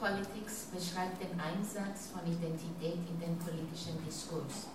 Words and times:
Politics 0.00 0.72
beschreibt 0.72 1.20
den 1.20 1.36
Einsatz 1.36 2.08
von 2.08 2.24
Identität 2.24 3.04
in 3.04 3.20
den 3.20 3.36
politischen 3.36 4.00
Diskurs. 4.00 4.72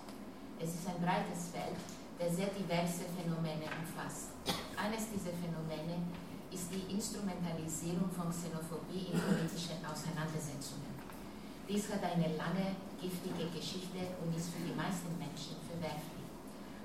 Es 0.54 0.70
ist 0.78 0.86
ein 0.86 1.02
breites 1.02 1.50
Feld, 1.50 1.74
der 2.14 2.30
sehr 2.30 2.54
diverse 2.54 3.10
Phänomene 3.10 3.66
umfasst. 3.74 4.38
Eines 4.78 5.10
dieser 5.10 5.34
Phänomene 5.34 5.98
ist 6.54 6.70
die 6.70 6.86
Instrumentalisierung 6.94 8.06
von 8.14 8.30
Xenophobie 8.30 9.10
in 9.10 9.18
politischen 9.18 9.82
Auseinandersetzungen. 9.82 10.94
Dies 11.66 11.90
hat 11.90 12.06
eine 12.06 12.30
lange, 12.38 12.78
giftige 13.02 13.50
Geschichte 13.50 14.14
und 14.22 14.30
ist 14.30 14.54
für 14.54 14.62
die 14.62 14.78
meisten 14.78 15.10
Menschen 15.18 15.58
verwerflich. 15.66 16.22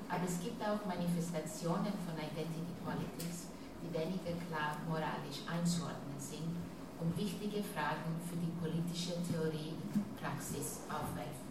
Aber 0.10 0.26
es 0.26 0.42
gibt 0.42 0.58
auch 0.66 0.82
Manifestationen 0.90 1.94
von 2.10 2.18
Identity 2.18 2.74
Politics, 2.82 3.54
die 3.86 3.94
weniger 3.94 4.34
klar 4.50 4.82
moralisch 4.90 5.46
einzuordnen 5.46 6.18
sind 6.18 6.61
und 7.02 7.18
wichtige 7.18 7.64
Fragen 7.74 8.14
für 8.30 8.38
die 8.38 8.54
politische 8.62 9.18
Theorie 9.26 9.74
und 9.74 10.22
Praxis 10.22 10.86
aufwerfen. 10.86 11.50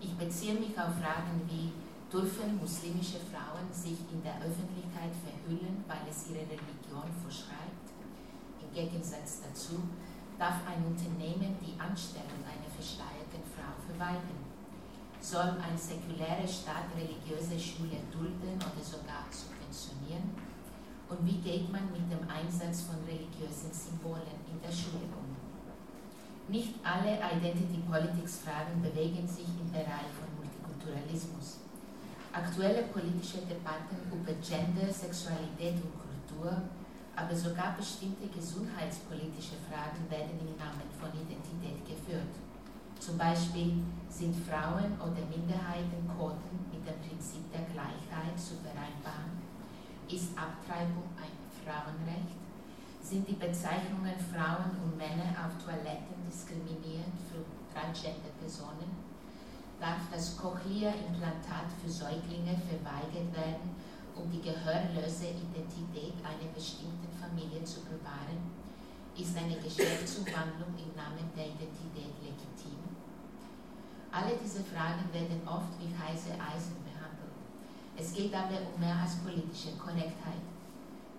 Ich 0.00 0.14
beziehe 0.14 0.54
mich 0.54 0.78
auf 0.78 0.94
Fragen 1.02 1.42
wie, 1.50 1.74
dürfen 2.10 2.58
muslimische 2.60 3.18
Frauen 3.30 3.66
sich 3.72 3.98
in 4.12 4.22
der 4.22 4.38
Öffentlichkeit 4.38 5.10
verhüllen, 5.18 5.82
weil 5.88 6.06
es 6.08 6.30
ihre 6.30 6.46
Religion 6.46 7.10
verschreibt? 7.22 7.90
Im 8.62 8.70
Gegensatz 8.70 9.42
dazu 9.42 9.82
darf 10.38 10.62
ein 10.66 10.84
Unternehmen 10.86 11.58
die 11.58 11.78
Anstellung 11.78 12.42
einer 12.46 12.70
verschleierten 12.70 13.42
Frau 13.50 13.74
verweigern. 13.86 14.46
Soll 15.20 15.58
ein 15.62 15.78
säkulärer 15.78 16.46
Staat 16.46 16.90
religiöse 16.94 17.58
Schule 17.58 17.98
dulden 18.10 18.58
oder 18.58 18.82
sogar 18.82 19.26
subventionieren? 19.30 20.51
Und 21.12 21.26
wie 21.28 21.44
geht 21.44 21.70
man 21.70 21.92
mit 21.92 22.08
dem 22.08 22.24
Einsatz 22.24 22.88
von 22.88 22.96
religiösen 23.04 23.68
Symbolen 23.68 24.32
in 24.48 24.56
der 24.64 24.72
Schule 24.72 25.04
um? 25.12 25.28
Nicht 26.48 26.80
alle 26.80 27.20
Identity 27.20 27.84
Politics 27.84 28.40
Fragen 28.40 28.80
bewegen 28.80 29.28
sich 29.28 29.44
im 29.60 29.68
Bereich 29.68 30.08
von 30.16 30.32
Multikulturalismus. 30.40 31.60
Aktuelle 32.32 32.88
politische 32.88 33.44
Debatten 33.44 34.00
über 34.08 34.32
Gender, 34.40 34.88
Sexualität 34.88 35.84
und 35.84 36.00
Kultur, 36.00 36.48
aber 37.12 37.36
sogar 37.36 37.76
bestimmte 37.76 38.32
gesundheitspolitische 38.32 39.60
Fragen 39.68 40.08
werden 40.08 40.40
im 40.40 40.56
Namen 40.56 40.88
von 40.96 41.12
Identität 41.12 41.84
geführt. 41.84 42.32
Zum 42.96 43.20
Beispiel 43.20 43.84
sind 44.08 44.32
Frauen 44.48 44.96
oder 44.96 45.20
Minderheitenquoten 45.28 46.72
mit 46.72 46.80
dem 46.88 46.96
Prinzip 47.04 47.44
der 47.52 47.68
Gleichheit 47.68 48.32
zu 48.40 48.56
vereinbaren 48.64 49.41
ist 50.12 50.36
Abtreibung 50.36 51.08
ein 51.16 51.32
Frauenrecht? 51.64 52.36
Sind 53.00 53.26
die 53.26 53.40
Bezeichnungen 53.40 54.14
Frauen 54.20 54.76
und 54.84 54.96
Männer 54.96 55.32
auf 55.40 55.56
Toiletten 55.56 56.20
diskriminierend 56.28 57.16
für 57.32 57.40
Transgender-Personen? 57.72 58.92
Darf 59.80 60.12
das 60.12 60.36
Cochlea-Implantat 60.36 61.72
für 61.80 61.90
Säuglinge 61.90 62.54
verweigert 62.60 63.32
werden, 63.34 63.72
um 64.14 64.30
die 64.30 64.44
gehörlose 64.44 65.32
Identität 65.32 66.14
einer 66.20 66.52
bestimmten 66.54 67.08
Familie 67.16 67.64
zu 67.64 67.80
bewahren? 67.88 68.52
Ist 69.16 69.36
eine 69.36 69.56
Geschlechtsumwandlung 69.56 70.76
im 70.76 70.92
Namen 70.94 71.26
der 71.34 71.56
Identität 71.56 72.14
legitim? 72.20 72.80
Alle 74.12 74.36
diese 74.36 74.62
Fragen 74.62 75.08
werden 75.12 75.40
oft 75.48 75.72
wie 75.80 75.88
heiße 75.88 76.36
Eisen 76.36 76.81
es 77.96 78.14
geht 78.14 78.34
aber 78.34 78.56
um 78.72 78.80
mehr 78.80 78.96
als 78.96 79.16
politische 79.16 79.76
Korrektheit. 79.76 80.40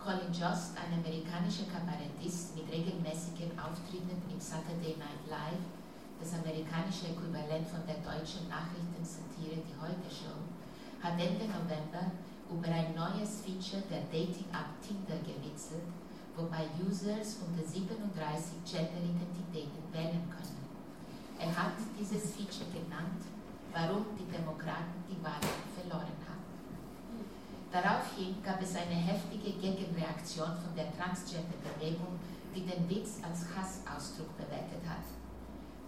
Colin 0.02 0.33
Jost, 0.33 0.75
ein 0.75 0.99
amerikanischer 0.99 1.69
Kabarettist 1.71 2.57
mit 2.57 2.67
regelmäßigen 2.67 3.55
Auftritten 3.55 4.19
im 4.27 4.39
Saturday 4.39 4.97
Night 4.99 5.23
Live, 5.29 5.63
das 6.19 6.33
amerikanische 6.33 7.13
Äquivalent 7.13 7.63
von 7.69 7.85
der 7.88 8.03
deutschen 8.03 8.49
Nachrichtensatire 8.49 9.63
Die 9.63 9.78
Heute 9.79 10.09
Show, 10.11 10.35
hat 11.00 11.16
Ende 11.16 11.47
November 11.47 12.11
über 12.51 12.67
ein 12.67 12.91
neues 12.91 13.47
Feature 13.47 13.84
der 13.88 14.03
Dating-App 14.11 14.75
Tinder 14.84 15.19
gewitzelt, 15.23 15.88
wobei 16.35 16.67
Users 16.84 17.40
unter 17.45 17.63
37 17.63 18.59
Gender-Identitäten 18.67 19.84
wählen 19.94 20.25
können. 20.28 20.63
Er 21.40 21.51
hat 21.55 21.79
dieses 21.95 22.35
Feature 22.35 22.67
genannt, 22.75 23.23
warum 23.72 24.05
die 24.19 24.28
Demokraten 24.31 25.00
die 25.07 25.22
Wahl 25.23 25.40
verloren 25.75 26.11
haben. 26.11 26.22
Daraufhin 27.73 28.38
gab 28.45 28.61
es 28.61 28.75
eine 28.75 28.94
heftige 28.94 29.57
Gegenreaktion 29.57 30.53
von 30.61 30.78
der 30.78 30.94
Transgender-Bewegung, 30.94 32.22
die 32.53 32.69
den 32.69 32.85
Witz 32.88 33.17
als 33.25 33.50
Hassausdruck 33.50 34.29
bewertet 34.38 34.85
hat. 34.85 35.01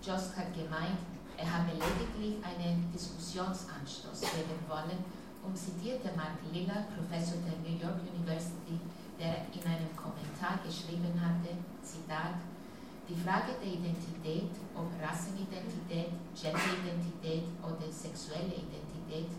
Jost 0.01 0.35
hat 0.35 0.50
gemeint, 0.57 0.97
er 1.38 1.46
habe 1.46 1.78
lediglich 1.78 2.41
einen 2.41 2.90
Diskussionsanstoß 2.90 4.34
geben 4.34 4.57
wollen 4.66 4.97
und 5.46 5.53
zitierte 5.53 6.09
Mark 6.18 6.41
Liller, 6.50 6.90
Professor 6.90 7.38
der 7.46 7.62
New 7.62 7.78
York 7.78 8.02
University, 8.02 8.81
der 9.22 9.46
in 9.53 9.62
einem 9.62 9.94
Kommentar 9.94 10.57
geschrieben 10.66 11.13
hatte, 11.22 11.53
Zitat, 11.85 12.41
die 13.06 13.13
Frage 13.13 13.62
der 13.62 13.78
Identität, 13.78 14.50
ob 14.73 14.90
Rassenidentität, 14.97 16.17
Genderidentität 16.34 17.46
oder 17.62 17.85
sexuelle 17.94 18.57
Identität, 18.57 19.29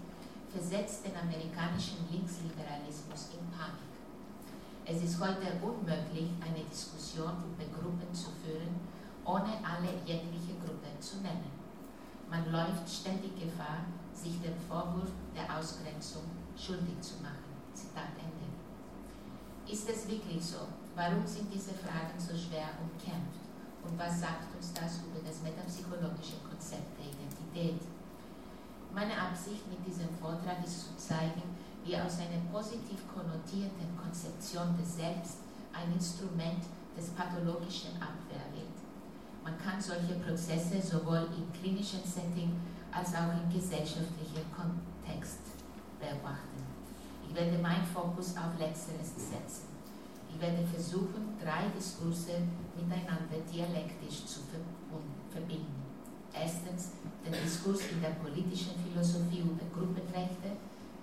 versetzt 0.57 1.05
den 1.05 1.17
amerikanischen 1.17 2.09
Linksliberalismus 2.11 3.29
in 3.37 3.45
Panik. 3.53 3.93
Es 4.87 5.03
ist 5.03 5.21
heute 5.21 5.53
unmöglich, 5.61 6.31
eine 6.41 6.65
Diskussion 6.65 7.45
über 7.45 7.69
Gruppen 7.77 8.09
zu 8.15 8.31
führen, 8.41 8.81
ohne 9.27 9.61
alle 9.61 9.93
jegliche 10.07 10.57
Gruppe 10.65 10.89
zu 10.99 11.19
nennen. 11.19 11.53
Man 12.31 12.51
läuft 12.51 12.89
ständig 12.89 13.37
Gefahr, 13.37 13.85
sich 14.15 14.41
dem 14.41 14.57
Vorwurf 14.67 15.11
der 15.37 15.45
Ausgrenzung 15.45 16.25
schuldig 16.57 17.01
zu 17.03 17.21
machen. 17.21 17.53
Zitat 17.75 18.17
Ende. 18.17 18.49
Ist 19.71 19.91
es 19.91 20.09
wirklich 20.09 20.43
so? 20.43 20.69
Warum 20.95 21.27
sind 21.27 21.53
diese 21.53 21.75
Fragen 21.75 22.17
so 22.17 22.33
schwer 22.33 22.73
umkämpft? 22.81 23.45
Und 23.85 23.99
was 23.99 24.21
sagt 24.21 24.57
uns 24.57 24.73
das 24.73 25.05
über 25.05 25.21
das 25.21 25.43
metapsychologische 25.43 26.41
Konzept 26.49 26.97
der 26.97 27.13
Identität? 27.13 27.96
Meine 28.97 29.13
Absicht 29.13 29.69
mit 29.69 29.87
diesem 29.87 30.09
Vortrag 30.17 30.65
ist 30.65 30.89
zu 30.89 30.97
zeigen, 30.97 31.43
wie 31.85 32.01
aus 32.01 32.17
einer 32.17 32.41
positiv 32.51 33.05
konnotierten 33.13 33.93
Konzeption 33.93 34.73
des 34.81 34.97
Selbst 34.97 35.45
ein 35.71 35.93
Instrument 35.93 36.65
des 36.97 37.11
pathologischen 37.11 37.93
Abwehr 38.01 38.49
wird. 38.57 38.73
Man 39.45 39.59
kann 39.61 39.79
solche 39.79 40.15
Prozesse 40.25 40.81
sowohl 40.81 41.29
im 41.37 41.53
klinischen 41.53 42.01
Setting 42.09 42.57
als 42.91 43.13
auch 43.13 43.37
im 43.37 43.53
gesellschaftlichen 43.53 44.49
Kontext 44.49 45.45
beobachten. 46.01 46.65
Ich 47.29 47.35
werde 47.37 47.59
meinen 47.59 47.85
Fokus 47.85 48.33
auf 48.33 48.57
Letzteres 48.59 49.13
setzen. 49.13 49.77
Ich 50.33 50.41
werde 50.41 50.67
versuchen, 50.73 51.37
drei 51.37 51.69
Diskurse 51.69 52.49
miteinander 52.75 53.45
dialektisch 53.45 54.25
zu 54.25 54.41
verbinden. 55.31 55.86
Erstens 56.39 56.93
den 57.25 57.33
Diskurs 57.33 57.81
in 57.91 58.03
der 58.03 58.13
politischen 58.21 58.77
Philosophie 58.77 59.41
über 59.41 59.65
Gruppenrechte, 59.73 60.53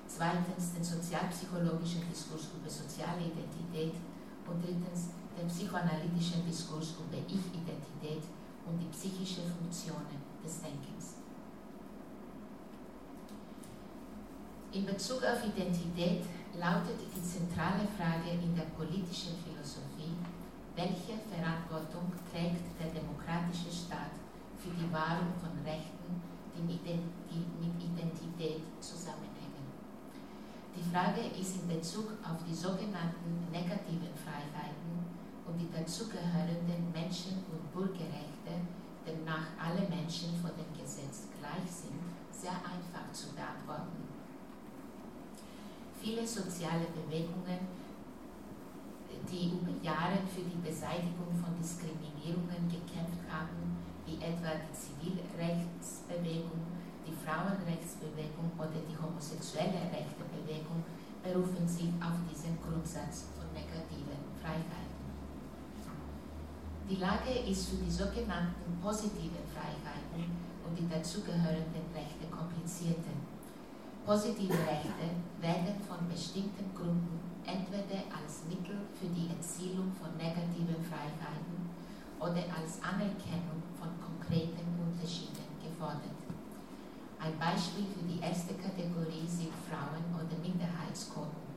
zweitens 0.05 0.73
den 0.73 0.83
sozialpsychologischen 0.83 2.05
Diskurs 2.07 2.53
über 2.53 2.69
soziale 2.69 3.33
Identität 3.33 3.97
und 4.45 4.61
drittens 4.61 5.09
den 5.33 5.47
psychoanalytischen 5.47 6.45
Diskurs 6.45 6.93
über 7.01 7.17
Ich-Identität 7.17 8.21
und 8.69 8.77
die 8.77 8.93
psychischen 8.93 9.49
Funktionen 9.49 10.21
des 10.45 10.61
Denkens. 10.61 11.17
In 14.71 14.85
Bezug 14.85 15.21
auf 15.25 15.41
Identität 15.45 16.25
lautet 16.57 16.97
die 17.09 17.23
zentrale 17.25 17.89
Frage 17.97 18.37
in 18.37 18.55
der 18.55 18.69
politischen 18.77 19.33
Philosophie, 19.41 20.13
welche 20.75 21.17
Verantwortung 21.25 22.13
trägt 22.29 22.61
der 22.77 22.89
demokratische 22.93 23.69
Staat 23.73 24.22
für 24.63 24.71
die 24.79 24.91
Wahrung 24.93 25.35
von 25.43 25.51
Rechten, 25.67 26.23
die 26.55 26.63
mit, 26.63 26.87
Identität 27.83 28.63
zusammenhängen. 28.79 29.67
Die 30.75 30.83
Frage 30.87 31.21
ist 31.37 31.61
in 31.61 31.67
Bezug 31.67 32.11
auf 32.23 32.39
die 32.47 32.55
sogenannten 32.55 33.51
negativen 33.51 34.15
Freiheiten 34.15 35.03
und 35.45 35.59
die 35.59 35.69
dazugehörenden 35.69 36.91
Menschen- 36.93 37.43
und 37.51 37.73
Bürgerrechte, 37.73 38.63
demnach 39.05 39.51
alle 39.59 39.83
Menschen 39.89 40.31
vor 40.39 40.51
dem 40.51 40.71
Gesetz 40.71 41.27
gleich 41.37 41.69
sind, 41.69 41.99
sehr 42.31 42.55
einfach 42.55 43.11
zu 43.11 43.35
beantworten. 43.35 44.07
Viele 45.99 46.25
soziale 46.25 46.87
Bewegungen, 46.95 47.67
die 49.29 49.51
über 49.51 49.83
Jahre 49.83 50.19
für 50.33 50.41
die 50.41 50.61
Beseitigung 50.63 51.35
von 51.35 51.55
Diskriminierungen 51.59 52.69
gekämpft 52.71 53.23
haben, 53.29 53.82
wie 54.05 54.19
etwa 54.19 54.51
die 54.59 54.73
Zivilrechtsbewegung, 54.75 56.61
die 57.07 57.15
Frauenrechtsbewegung 57.15 58.51
oder 58.57 58.79
die 58.83 58.97
homosexuelle 58.99 59.87
Rechtebewegung, 59.91 60.83
berufen 61.23 61.67
sich 61.67 61.87
auf 62.03 62.19
diesen 62.27 62.59
Grundsatz 62.59 63.31
von 63.35 63.47
negativen 63.55 64.19
Freiheiten. 64.41 64.83
Die 66.89 66.99
Lage 66.99 67.31
ist 67.47 67.69
für 67.69 67.79
die 67.79 67.91
sogenannten 67.91 68.75
positiven 68.83 69.47
Freiheiten 69.47 70.35
und 70.67 70.77
die 70.77 70.87
dazugehörenden 70.89 71.87
Rechte 71.95 72.27
komplizierter. 72.27 73.15
Positive 74.05 74.51
Rechte 74.51 75.15
werden 75.39 75.79
von 75.87 76.03
bestimmten 76.11 76.75
Gruppen 76.75 77.23
entweder 77.47 78.03
als 78.11 78.43
Mittel 78.51 78.83
für 78.99 79.07
die 79.07 79.31
Erzielung 79.31 79.95
von 79.95 80.11
negativen 80.19 80.75
Freiheiten 80.83 81.71
oder 82.19 82.43
als 82.51 82.83
Anerkennung 82.83 83.62
konkreten 84.33 84.65
Unterschieden 84.81 85.45
gefordert. 85.61 86.17
Ein 87.21 87.37
Beispiel 87.37 87.85
für 87.93 88.01
die 88.01 88.19
erste 88.19 88.55
Kategorie 88.55 89.29
sind 89.29 89.53
Frauen- 89.69 90.09
oder 90.09 90.33
Minderheitsquoten. 90.41 91.53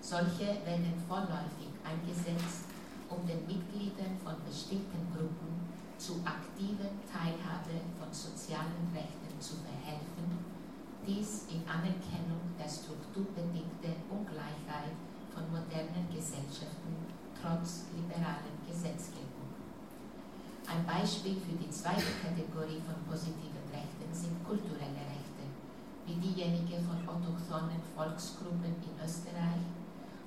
Solche 0.00 0.60
werden 0.68 0.92
vorläufig 1.08 1.72
eingesetzt, 1.80 2.68
um 3.08 3.26
den 3.26 3.46
Mitgliedern 3.48 4.20
von 4.22 4.36
bestimmten 4.44 5.08
Gruppen 5.08 5.72
zu 5.96 6.20
aktiver 6.24 6.92
Teilhabe 7.08 7.80
von 7.96 8.12
sozialen 8.12 8.92
Rechten 8.92 9.32
zu 9.40 9.56
verhelfen, 9.64 10.44
dies 11.06 11.48
in 11.48 11.64
Anerkennung 11.64 12.52
der 12.58 12.68
strukturbedingten 12.68 14.04
Ungleichheit 14.10 14.94
von 15.32 15.48
modernen 15.50 16.06
Gesellschaften 16.12 17.08
trotz 17.40 17.88
liberalen 17.96 18.60
Gesetzgebung. 18.68 19.32
Ein 20.68 20.86
Beispiel 21.02 21.34
für 21.34 21.58
die 21.58 21.68
zweite 21.68 22.14
Kategorie 22.22 22.78
von 22.86 22.94
positiven 23.10 23.66
Rechten 23.74 24.06
sind 24.14 24.38
kulturelle 24.46 25.02
Rechte, 25.02 25.42
wie 26.06 26.14
diejenige 26.14 26.78
von 26.78 26.94
autochthonen 27.10 27.82
Volksgruppen 27.90 28.70
in 28.78 28.94
Österreich 29.02 29.66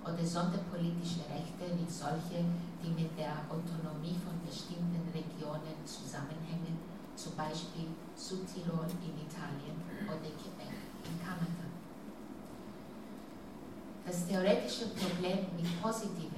oder 0.04 0.20
sonderpolitische 0.20 1.24
Rechte 1.32 1.72
wie 1.80 1.88
solche, 1.88 2.44
die 2.84 2.92
mit 2.92 3.08
der 3.16 3.48
Autonomie 3.48 4.20
von 4.20 4.36
bestimmten 4.44 5.00
Regionen 5.16 5.80
zusammenhängen, 5.88 6.76
zum 7.16 7.40
Beispiel 7.40 7.96
Südtirol 8.12 8.92
in 9.00 9.16
Italien 9.16 9.80
oder 10.04 10.28
Quebec 10.28 10.76
in 11.08 11.16
Kanada. 11.24 11.72
Das 14.04 14.28
theoretische 14.28 14.92
Problem 14.92 15.48
mit 15.56 15.72
positiven 15.82 16.35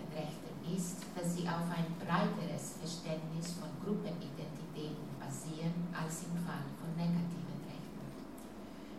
ist, 0.75 1.06
dass 1.16 1.36
sie 1.36 1.48
auf 1.48 1.69
ein 1.72 1.94
breiteres 2.00 2.80
Verständnis 2.80 3.56
von 3.60 3.69
Gruppenidentitäten 3.84 5.08
basieren 5.19 5.88
als 5.94 6.28
im 6.28 6.36
Fall 6.44 6.66
von 6.80 6.92
negativen 6.96 7.62
Rechten. 7.68 8.08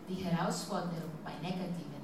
Die 0.09 0.25
Herausforderung 0.25 1.19
bei 1.25 1.35
negativen 1.43 1.99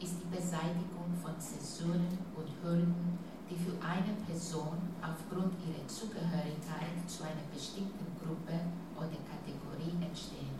ist 0.00 0.22
die 0.22 0.30
Beseitigung 0.30 1.10
von 1.20 1.34
Zäsuren 1.40 2.06
und 2.36 2.48
Hürden, 2.62 3.18
die 3.50 3.58
für 3.58 3.74
eine 3.82 4.14
Person 4.26 4.78
aufgrund 5.02 5.58
ihrer 5.66 5.86
Zugehörigkeit 5.88 7.02
zu 7.06 7.24
einer 7.24 7.42
bestimmten 7.52 8.06
Gruppe 8.22 8.54
oder 8.94 9.18
Kategorie 9.26 9.98
entstehen. 9.98 10.54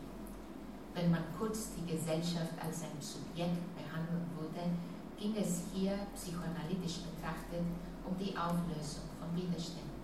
Wenn 0.95 1.11
man 1.13 1.23
kurz 1.39 1.71
die 1.79 1.87
Gesellschaft 1.87 2.59
als 2.59 2.83
ein 2.83 2.99
Subjekt 2.99 3.63
behandeln 3.79 4.27
würde, 4.35 4.75
ging 5.17 5.37
es 5.37 5.71
hier 5.73 5.95
psychoanalytisch 6.15 7.07
betrachtet 7.07 7.63
um 8.09 8.17
die 8.17 8.33
Auflösung 8.33 9.05
von 9.21 9.29
Widerständen. 9.37 10.01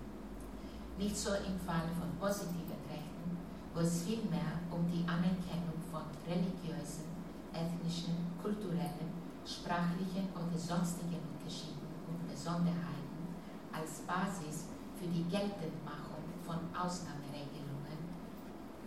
Nicht 0.98 1.16
so 1.16 1.30
im 1.40 1.58
Fall 1.64 1.88
von 1.96 2.12
positiven 2.20 2.84
Rechten, 2.84 3.38
wo 3.72 3.80
es 3.80 4.02
vielmehr 4.02 4.60
um 4.70 4.84
die 4.92 5.08
Anerkennung 5.08 5.80
von 5.90 6.04
religiösen, 6.28 7.08
ethnischen, 7.52 8.28
kulturellen 8.42 9.24
sprachlichen 9.44 10.28
oder 10.36 10.56
sonstigen 10.56 11.20
Unterschieden 11.32 11.88
und 12.08 12.28
Besonderheiten 12.28 13.32
als 13.72 14.04
Basis 14.04 14.68
für 14.96 15.08
die 15.08 15.24
Geltendmachung 15.24 16.24
von 16.44 16.60
Ausnahmeregelungen 16.76 17.98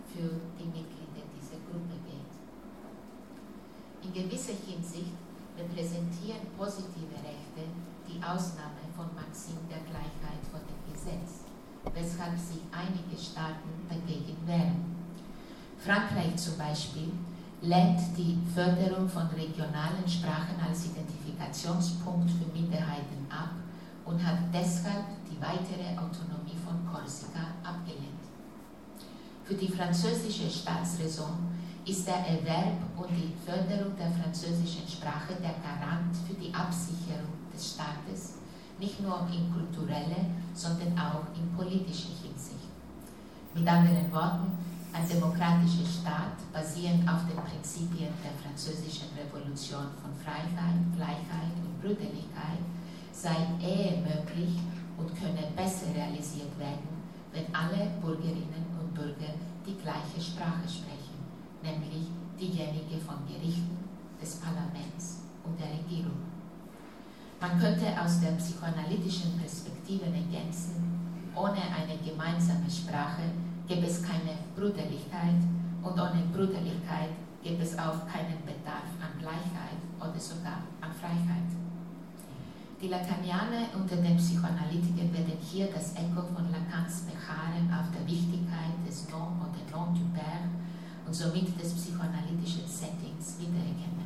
für 0.06 0.40
die 0.58 0.66
Mitglieder 0.66 1.26
dieser 1.34 1.58
Gruppe 1.66 1.98
geht. 2.06 2.32
In 4.02 4.12
gewisser 4.14 4.54
Hinsicht 4.66 5.14
repräsentieren 5.58 6.46
positive 6.56 7.18
Rechte 7.22 7.66
die 8.08 8.22
Ausnahme 8.24 8.88
von 8.96 9.14
Maxim 9.14 9.60
der 9.68 9.84
Gleichheit 9.84 10.40
vor 10.50 10.60
dem 10.64 10.80
Gesetz, 10.88 11.44
weshalb 11.92 12.38
sich 12.38 12.64
einige 12.72 13.14
Staaten 13.20 13.84
dagegen 13.88 14.36
wehren. 14.46 14.96
Frankreich 15.78 16.36
zum 16.36 16.56
Beispiel 16.56 17.12
lehnt 17.62 18.00
die 18.16 18.38
Förderung 18.54 19.08
von 19.08 19.28
regionalen 19.28 20.06
Sprachen 20.08 20.56
als 20.58 20.86
Identifikationspunkt 20.86 22.30
für 22.30 22.50
Minderheiten 22.52 23.26
ab 23.28 23.52
und 24.04 24.24
hat 24.24 24.38
deshalb 24.52 25.04
die 25.30 25.40
weitere 25.40 25.92
Autonomie 25.92 26.58
von 26.64 26.80
Korsika 26.90 27.54
abgelehnt. 27.62 28.24
Für 29.44 29.54
die 29.54 29.68
französische 29.68 30.48
Staatsräson 30.50 31.56
ist 31.84 32.06
der 32.06 32.26
Erwerb 32.26 32.78
und 32.96 33.10
die 33.10 33.32
Förderung 33.44 33.96
der 33.96 34.10
französischen 34.10 34.86
Sprache 34.86 35.34
der 35.40 35.54
Garant 35.62 36.14
für 36.26 36.34
die 36.34 36.52
Absicherung 36.52 37.37
des 37.58 37.74
Staates, 37.74 38.38
nicht 38.78 39.00
nur 39.00 39.26
in 39.34 39.52
kultureller, 39.52 40.30
sondern 40.54 40.94
auch 40.96 41.26
in 41.34 41.50
politischer 41.56 42.14
Hinsicht. 42.22 42.70
Mit 43.54 43.66
anderen 43.66 44.10
Worten, 44.12 44.54
ein 44.92 45.08
demokratischer 45.08 45.84
Staat, 45.84 46.38
basierend 46.52 47.02
auf 47.10 47.26
den 47.26 47.42
Prinzipien 47.42 48.14
der 48.22 48.32
Französischen 48.40 49.10
Revolution 49.18 49.90
von 50.00 50.14
Freiheit, 50.22 50.78
Gleichheit 50.94 51.54
und 51.58 51.82
Brüderlichkeit, 51.82 52.62
sei 53.12 53.34
eher 53.60 53.98
möglich 53.98 54.62
und 54.96 55.10
könne 55.18 55.50
besser 55.56 55.90
realisiert 55.94 56.56
werden, 56.58 57.02
wenn 57.32 57.52
alle 57.52 57.90
Bürgerinnen 58.00 58.66
und 58.80 58.94
Bürger 58.94 59.34
die 59.66 59.76
gleiche 59.82 60.22
Sprache 60.22 60.66
sprechen, 60.66 61.18
nämlich 61.62 62.06
diejenige 62.38 62.98
von 63.04 63.26
Gerichten, 63.26 63.76
des 64.20 64.36
Parlaments 64.36 65.22
und 65.44 65.58
der 65.60 65.68
Regierung. 65.68 66.37
Man 67.40 67.58
könnte 67.60 67.86
aus 68.02 68.20
der 68.20 68.32
psychoanalytischen 68.32 69.38
Perspektive 69.38 70.06
ergänzen, 70.06 70.74
ohne 71.36 71.62
eine 71.70 71.96
gemeinsame 72.04 72.68
Sprache 72.68 73.30
gäbe 73.68 73.86
es 73.86 74.02
keine 74.02 74.34
Brüderlichkeit 74.56 75.38
und 75.82 75.92
ohne 75.92 76.26
Brüderlichkeit 76.34 77.10
gäbe 77.44 77.62
es 77.62 77.78
auch 77.78 78.08
keinen 78.10 78.42
Bedarf 78.42 78.90
an 78.98 79.14
Gleichheit 79.20 79.78
oder 80.00 80.18
sogar 80.18 80.66
an 80.80 80.90
Freiheit. 80.98 81.46
Die 82.82 82.88
Lacanianer 82.88 83.70
unter 83.74 83.96
den 83.96 84.16
Psychoanalytikern 84.16 85.12
werden 85.12 85.38
hier 85.40 85.68
das 85.72 85.94
Echo 85.94 86.22
von 86.34 86.50
Lacans 86.50 87.06
Beharren 87.06 87.70
auf 87.70 87.86
der 87.94 88.06
Wichtigkeit 88.06 88.74
des 88.86 89.08
Non 89.10 89.38
oder 89.38 89.62
Non 89.70 89.94
du 89.94 90.02
Père 90.10 90.50
und 91.06 91.14
somit 91.14 91.60
des 91.60 91.72
psychoanalytischen 91.72 92.66
Settings 92.66 93.38
wiedererkennen. 93.38 93.97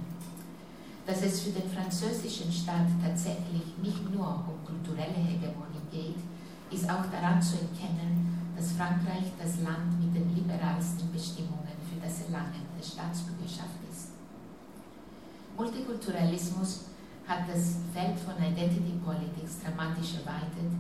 Dass 1.05 1.23
es 1.23 1.41
für 1.41 1.51
den 1.51 1.69
französischen 1.69 2.53
Staat 2.53 2.87
tatsächlich 3.03 3.77
nicht 3.83 4.15
nur 4.15 4.47
um 4.47 4.65
kulturelle 4.65 5.19
Hegemonie 5.19 5.83
geht, 5.91 6.23
ist 6.71 6.89
auch 6.89 7.05
daran 7.11 7.43
zu 7.43 7.57
erkennen, 7.57 8.39
dass 8.57 8.73
Frankreich 8.73 9.35
das 9.37 9.61
Land 9.61 9.99
mit 9.99 10.15
den 10.15 10.35
liberalsten 10.35 11.11
Bestimmungen 11.13 11.75
für 11.91 11.99
das 12.01 12.23
Erlangen 12.23 12.63
der 12.79 12.85
Staatsbürgerschaft 12.85 13.83
ist. 13.91 14.15
Multikulturalismus 15.57 16.87
hat 17.27 17.49
das 17.49 17.79
Feld 17.93 18.19
von 18.19 18.39
Identity 18.39 18.99
Politics 19.05 19.59
dramatisch 19.63 20.15
erweitert, 20.15 20.71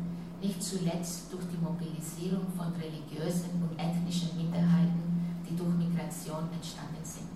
nicht 0.40 0.62
zuletzt 0.62 1.32
durch 1.32 1.44
die 1.50 1.58
Mobilisierung 1.58 2.46
von 2.56 2.72
religiösen 2.74 3.62
und 3.62 3.78
ethnischen 3.78 4.36
Minderheiten, 4.36 5.42
die 5.48 5.56
durch 5.56 5.74
Migration 5.74 6.48
entstanden 6.54 7.02
sind. 7.02 7.31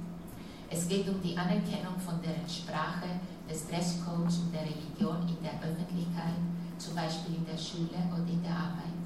Es 0.69 0.89
geht 0.89 1.09
um 1.09 1.23
die 1.23 1.37
Anerkennung 1.37 1.95
von 2.05 2.21
deren 2.21 2.49
Sprache, 2.49 3.21
des 3.49 3.69
Dresscodes 3.69 4.39
und 4.39 4.53
der 4.53 4.63
Religion 4.63 5.23
in 5.29 5.39
der 5.39 5.55
Öffentlichkeit, 5.63 6.43
zum 6.79 6.95
Beispiel 6.95 7.37
in 7.37 7.47
der 7.47 7.57
Schule 7.57 8.03
oder 8.11 8.27
in 8.27 8.43
der 8.43 8.51
Arbeit. 8.51 8.99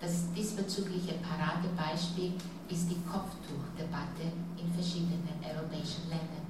Das 0.00 0.30
diesbezügliche 0.36 1.14
Paradebeispiel 1.24 2.36
ist 2.68 2.90
die 2.90 3.00
Kopftuchdebatte 3.08 4.28
in 4.60 4.68
verschiedenen 4.74 5.40
europäischen 5.40 6.12
Ländern. 6.12 6.44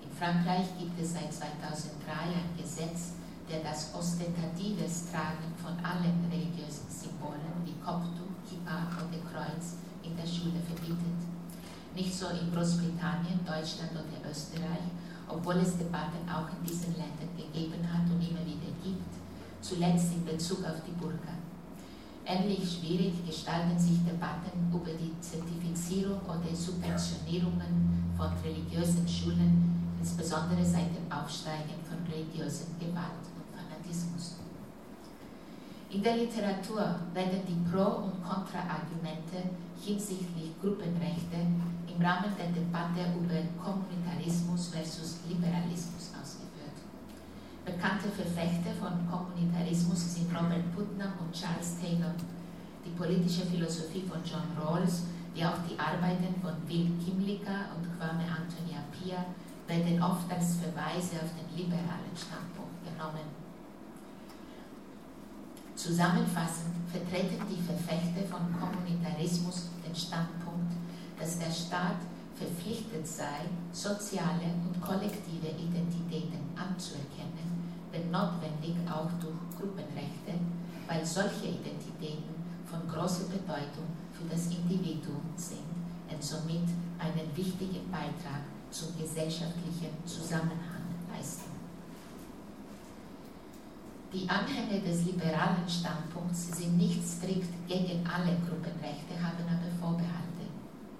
In 0.00 0.08
Frankreich 0.16 0.72
gibt 0.78 0.98
es 0.98 1.12
seit 1.12 1.28
2003 1.28 2.32
ein 2.32 2.56
Gesetz, 2.56 3.20
der 3.50 3.60
das 3.60 3.92
ostentatives 3.92 5.12
Tragen 5.12 5.52
von 5.60 5.76
allen 5.84 6.24
religiösen 6.32 6.88
Symbolen 6.88 7.60
wie 7.68 7.76
Kopftuch, 7.84 8.32
Kippa 8.48 8.88
oder 8.96 9.20
Kreuz 9.28 9.76
in 10.02 10.16
der 10.16 10.26
Schule 10.26 10.58
verbietet. 10.64 11.25
Nicht 11.96 12.12
so 12.12 12.26
in 12.26 12.52
Großbritannien, 12.52 13.40
Deutschland 13.40 13.92
oder 13.92 14.30
Österreich, 14.30 14.84
obwohl 15.26 15.56
es 15.56 15.78
Debatten 15.78 16.28
auch 16.28 16.46
in 16.52 16.62
diesen 16.68 16.92
Ländern 16.92 17.32
gegeben 17.34 17.80
hat 17.90 18.04
und 18.04 18.20
immer 18.20 18.44
wieder 18.44 18.68
gibt, 18.84 19.16
zuletzt 19.62 20.12
in 20.12 20.26
Bezug 20.26 20.58
auf 20.58 20.76
die 20.86 20.92
Burka. 20.92 21.32
Ähnlich 22.26 22.60
schwierig 22.68 23.24
gestalten 23.24 23.78
sich 23.78 24.04
Debatten 24.04 24.68
über 24.70 24.92
die 24.92 25.18
Zertifizierung 25.22 26.20
oder 26.26 26.54
Subventionierungen 26.54 28.12
von 28.14 28.28
religiösen 28.44 29.08
Schulen, 29.08 29.96
insbesondere 29.98 30.62
seit 30.62 30.92
dem 30.92 31.10
Aufsteigen 31.10 31.80
von 31.88 31.96
religiösen 32.12 32.76
Gewalt 32.78 33.24
und 33.32 33.48
Fanatismus. 33.56 34.36
In 35.88 36.02
der 36.02 36.16
Literatur 36.16 36.96
werden 37.14 37.40
die 37.48 37.70
Pro- 37.70 38.04
und 38.04 38.22
Kontraargumente 38.22 39.48
hinsichtlich 39.80 40.50
Gruppenrechte 40.60 41.38
im 41.96 42.04
Rahmen 42.04 42.32
der 42.36 42.52
Debatte 42.52 43.08
über 43.16 43.40
Kommunitarismus 43.62 44.68
versus 44.68 45.20
Liberalismus 45.28 46.12
ausgeführt. 46.20 46.76
Bekannte 47.64 48.08
Verfechter 48.10 48.72
von 48.78 49.08
Kommunitarismus 49.08 50.14
sind 50.14 50.28
Robert 50.30 50.74
Putnam 50.74 51.12
und 51.20 51.32
Charles 51.32 51.80
Taylor. 51.80 52.14
Die 52.84 52.90
politische 52.90 53.46
Philosophie 53.46 54.04
von 54.06 54.20
John 54.22 54.46
Rawls, 54.60 55.04
wie 55.34 55.44
auch 55.44 55.58
die 55.68 55.78
Arbeiten 55.78 56.36
von 56.40 56.54
Will 56.68 56.92
Kimlicka 57.02 57.72
und 57.74 57.84
Kwame 57.98 58.24
Anthony 58.28 58.76
Appiah 58.76 59.24
werden 59.66 60.00
oft 60.00 60.30
als 60.30 60.56
Verweise 60.62 61.16
auf 61.16 61.32
den 61.34 61.50
liberalen 61.56 62.14
Standpunkt 62.14 62.84
genommen. 62.84 63.26
Zusammenfassend 65.74 66.72
vertreten 66.90 67.42
die 67.50 67.60
Verfechter 67.60 68.22
von 68.30 68.46
Kommunitarismus 68.54 69.70
den 69.84 69.94
Standpunkt, 69.94 70.45
dass 71.18 71.38
der 71.38 71.50
Staat 71.50 71.96
verpflichtet 72.36 73.06
sei, 73.06 73.48
soziale 73.72 74.52
und 74.64 74.80
kollektive 74.80 75.48
Identitäten 75.48 76.40
anzuerkennen, 76.54 77.72
wenn 77.90 78.10
notwendig 78.10 78.76
auch 78.88 79.08
durch 79.20 79.36
Gruppenrechte, 79.56 80.36
weil 80.86 81.04
solche 81.04 81.46
Identitäten 81.46 82.36
von 82.66 82.86
großer 82.88 83.24
Bedeutung 83.24 83.88
für 84.12 84.28
das 84.28 84.46
Individuum 84.46 85.22
sind 85.36 85.64
und 86.10 86.22
somit 86.22 86.68
einen 86.98 87.34
wichtigen 87.34 87.90
Beitrag 87.90 88.44
zum 88.70 88.88
gesellschaftlichen 88.98 89.90
Zusammenhang 90.04 90.84
leisten. 91.12 91.50
Die 94.12 94.28
Anhänger 94.28 94.80
des 94.80 95.04
liberalen 95.04 95.68
Standpunkts 95.68 96.56
sind 96.56 96.76
nicht 96.76 97.06
strikt 97.06 97.68
gegen 97.68 98.06
alle 98.06 98.36
Gruppenrechte, 98.48 99.14
haben 99.20 99.44
aber 99.44 99.70
Vorbehalte. 99.80 100.25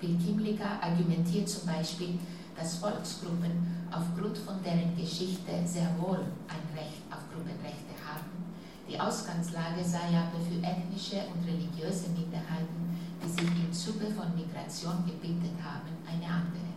Bill 0.01 0.19
Kimliger 0.19 0.83
argumentiert 0.83 1.49
zum 1.49 1.67
Beispiel, 1.67 2.19
dass 2.57 2.77
Volksgruppen 2.77 3.87
aufgrund 3.91 4.37
von 4.39 4.63
deren 4.63 4.97
Geschichte 4.97 5.53
sehr 5.65 5.89
wohl 5.99 6.21
ein 6.49 6.65
Recht 6.77 7.03
auf 7.11 7.25
Gruppenrechte 7.33 7.97
haben. 8.05 8.31
Die 8.89 8.99
Ausgangslage 9.01 9.83
sei 9.83 10.13
aber 10.13 10.41
für 10.45 10.63
ethnische 10.63 11.23
und 11.33 11.45
religiöse 11.45 12.09
Minderheiten, 12.11 12.97
die 13.23 13.29
sich 13.29 13.49
im 13.49 13.73
Zuge 13.73 14.07
von 14.13 14.35
Migration 14.37 15.05
gebildet 15.07 15.57
haben, 15.63 15.91
eine 16.07 16.27
andere. 16.27 16.71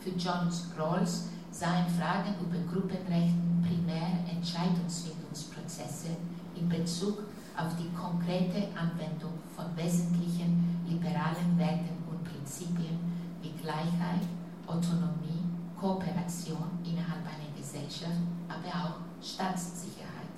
Für 0.00 0.10
John 0.10 0.50
Rawls 0.76 1.28
seien 1.50 1.86
Fragen 1.88 2.34
über 2.40 2.58
Gruppenrechten 2.70 3.62
primär 3.62 4.24
Entscheidungsfindungsprozesse 4.28 6.16
in 6.56 6.68
Bezug 6.68 7.22
auf 7.56 7.72
die 7.78 7.88
konkrete 7.94 8.68
Anwendung 8.76 9.38
von 9.54 9.66
wesentlichen 9.76 10.82
liberalen 10.88 11.56
Werten 11.56 12.03
Prinzipien 12.44 12.98
wie 13.40 13.52
Gleichheit, 13.62 14.20
Autonomie, 14.66 15.48
Kooperation 15.80 16.78
innerhalb 16.84 17.24
einer 17.24 17.56
Gesellschaft, 17.56 18.20
aber 18.48 18.68
auch 18.68 19.24
Staatssicherheit. 19.24 20.28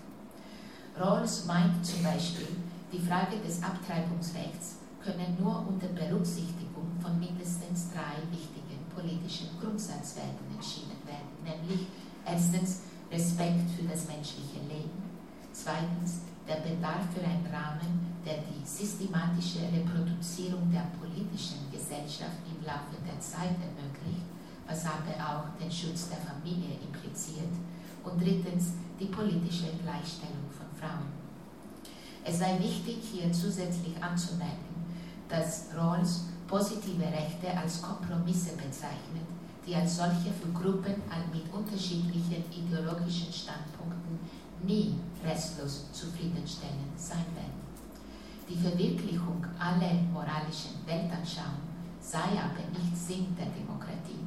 Rawls 0.97 1.47
meint 1.47 1.85
zum 1.85 2.05
Beispiel, 2.05 2.47
die 2.93 3.01
Frage 3.01 3.39
des 3.45 3.61
Abtreibungsrechts 3.61 4.77
könne 5.03 5.35
nur 5.39 5.67
unter 5.67 5.89
Berücksichtigung 5.89 6.87
von 7.03 7.19
mindestens 7.19 7.91
drei 7.91 8.23
wichtigen 8.31 8.87
politischen 8.95 9.49
Grundsatzwerten 9.61 10.47
entschieden 10.55 10.97
nämlich 11.45 11.87
erstens 12.25 12.83
Respekt 13.11 13.71
für 13.77 13.85
das 13.85 14.07
menschliche 14.07 14.59
Leben, 14.69 15.03
zweitens 15.53 16.23
der 16.49 16.57
Bedarf 16.57 17.07
für 17.15 17.23
einen 17.23 17.47
Rahmen, 17.47 18.06
der 18.27 18.39
die 18.43 18.67
systematische 18.67 19.61
Reproduzierung 19.73 20.69
der 20.73 20.91
politischen 20.99 21.71
Gesellschaft 21.71 22.43
im 22.51 22.67
Laufe 22.67 22.99
der 23.07 23.21
Zeit 23.21 23.55
ermöglicht, 23.63 24.27
was 24.67 24.85
aber 24.85 25.15
auch 25.23 25.63
den 25.63 25.71
Schutz 25.71 26.09
der 26.09 26.19
Familie 26.19 26.75
impliziert, 26.83 27.55
und 28.03 28.21
drittens 28.21 28.73
die 28.99 29.07
politische 29.07 29.71
Gleichstellung 29.83 30.51
von 30.51 30.67
Frauen. 30.79 31.11
Es 32.25 32.39
sei 32.39 32.59
wichtig, 32.59 32.99
hier 33.13 33.33
zusätzlich 33.33 34.01
anzumerken, 34.03 34.75
dass 35.29 35.67
Rawls 35.77 36.25
positive 36.47 37.05
Rechte 37.05 37.57
als 37.57 37.83
Kompromisse 37.83 38.57
bezeichnet, 38.57 39.27
die 39.67 39.75
als 39.75 39.97
solche 39.97 40.31
für 40.41 40.51
Gruppen 40.53 41.03
mit 41.33 41.53
unterschiedlichen 41.53 42.45
ideologischen 42.51 43.33
Standpunkten 43.33 44.19
nie 44.63 44.95
restlos 45.25 45.87
zufriedenstellend 45.93 46.95
sein 46.97 47.27
werden. 47.35 47.56
Die 48.49 48.57
Verwirklichung 48.57 49.45
aller 49.59 49.95
moralischen 50.13 50.87
Weltanschauungen 50.87 51.67
sei 52.01 52.39
aber 52.39 52.63
nicht 52.71 52.97
Sinn 52.97 53.35
der 53.37 53.47
Demokratie. 53.47 54.23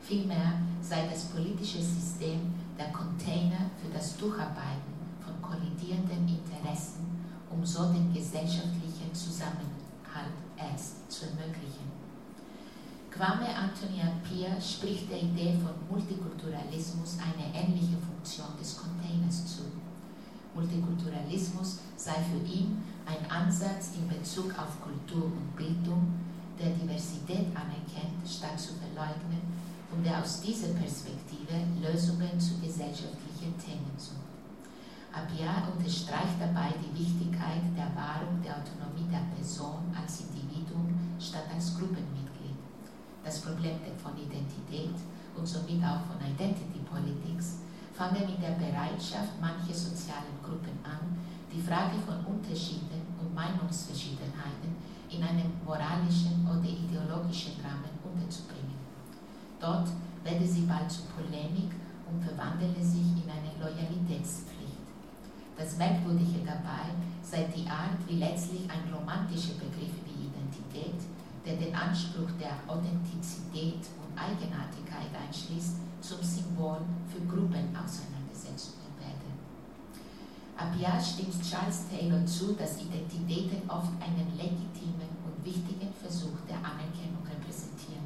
Vielmehr 0.00 0.60
sei 0.80 1.08
das 1.10 1.24
politische 1.24 1.82
System 1.82 2.54
der 2.78 2.92
Container 2.92 3.68
für 3.82 3.92
das 3.92 4.16
Durcharbeiten 4.16 4.94
von 5.18 5.42
kollidierenden 5.42 6.28
Interessen, 6.28 7.04
um 7.50 7.66
so 7.66 7.92
den 7.92 8.14
gesellschaftlichen 8.14 9.12
Zusammenhalt 9.12 10.38
erst 10.56 11.10
zu 11.10 11.26
ermöglichen. 11.26 11.90
Kwame 13.10 13.48
Anthony 13.56 14.00
Appiah 14.00 14.60
spricht 14.60 15.10
der 15.10 15.20
Idee 15.20 15.54
von 15.58 15.74
Multikulturalismus 15.90 17.18
eine 17.18 17.52
ähnliche 17.52 17.98
Funktion 17.98 18.56
des 18.60 18.76
Containers 18.76 19.44
zu. 19.44 19.62
Multikulturalismus 20.54 21.80
sei 21.96 22.14
für 22.14 22.46
ihn 22.46 22.82
ein 23.06 23.27
Ansatz 23.58 23.90
in 23.96 24.06
Bezug 24.06 24.54
auf 24.56 24.78
Kultur 24.80 25.24
und 25.24 25.56
Bildung, 25.56 26.14
der 26.60 26.70
Diversität 26.70 27.50
anerkennt, 27.58 28.22
statt 28.22 28.54
zu 28.54 28.74
verleugnen 28.78 29.42
und 29.90 30.06
der 30.06 30.22
aus 30.22 30.40
dieser 30.42 30.68
Perspektive 30.78 31.66
Lösungen 31.82 32.38
zu 32.38 32.54
gesellschaftlichen 32.62 33.58
Themen 33.58 33.90
sucht. 33.98 34.30
Appiah 35.10 35.74
unterstreicht 35.74 36.38
dabei 36.38 36.70
die 36.78 37.02
Wichtigkeit 37.02 37.66
der 37.74 37.90
Wahrung 37.98 38.38
der 38.46 38.62
Autonomie 38.62 39.10
der 39.10 39.26
Person 39.34 39.90
als 39.90 40.22
Individuum 40.22 40.94
statt 41.18 41.50
als 41.52 41.74
Gruppenmitglied 41.74 42.54
das 43.24 43.40
Problem 43.40 43.74
von 43.98 44.14
Identität 44.16 44.94
und 45.36 45.46
somit 45.46 45.82
auch 45.82 46.06
von 46.06 46.22
Identity 46.22 46.78
Politics, 46.86 47.58
fangen 47.92 48.24
mit 48.24 48.40
der 48.40 48.54
Bereitschaft 48.54 49.34
mancher 49.40 49.74
sozialen 49.74 50.38
Gruppen 50.42 50.78
an, 50.86 51.18
die 51.52 51.60
Frage 51.60 51.98
von 52.06 52.24
Unterschieden 52.24 52.87
Meinungsverschiedenheiten 53.38 54.74
in 55.08 55.22
einem 55.22 55.54
moralischen 55.64 56.42
oder 56.42 56.66
ideologischen 56.66 57.54
Rahmen 57.62 57.94
unterzubringen. 58.02 58.82
Dort 59.60 59.88
werde 60.24 60.46
sie 60.46 60.66
bald 60.66 60.90
zu 60.90 61.02
Polemik 61.14 61.70
und 62.10 62.18
verwandele 62.18 62.82
sich 62.82 63.14
in 63.22 63.30
eine 63.30 63.54
Loyalitätspflicht. 63.62 64.82
Das 65.56 65.78
Merkwürdige 65.78 66.42
dabei 66.44 66.90
sei 67.22 67.46
die 67.54 67.68
Art, 67.70 68.02
wie 68.06 68.18
letztlich 68.18 68.66
ein 68.70 68.92
romantischer 68.92 69.54
Begriff 69.54 69.94
wie 70.04 70.26
Identität 70.26 70.98
der 71.48 71.56
den 71.56 71.74
Anspruch 71.74 72.28
der 72.38 72.52
Authentizität 72.66 73.80
und 73.96 74.18
Eigenartigkeit 74.18 75.08
einschließt, 75.16 75.76
zum 76.00 76.22
Symbol 76.22 76.78
für 77.08 77.20
Gruppenauseinandersetzungen. 77.26 78.87
Appiah 80.58 80.98
stimmt 80.98 81.38
Charles 81.40 81.86
Taylor 81.88 82.26
zu, 82.26 82.52
dass 82.54 82.82
Identitäten 82.82 83.62
oft 83.70 83.94
einen 84.02 84.26
legitimen 84.36 85.06
und 85.24 85.44
wichtigen 85.44 85.94
Versuch 85.94 86.34
der 86.48 86.58
Anerkennung 86.58 87.22
repräsentieren. 87.22 88.02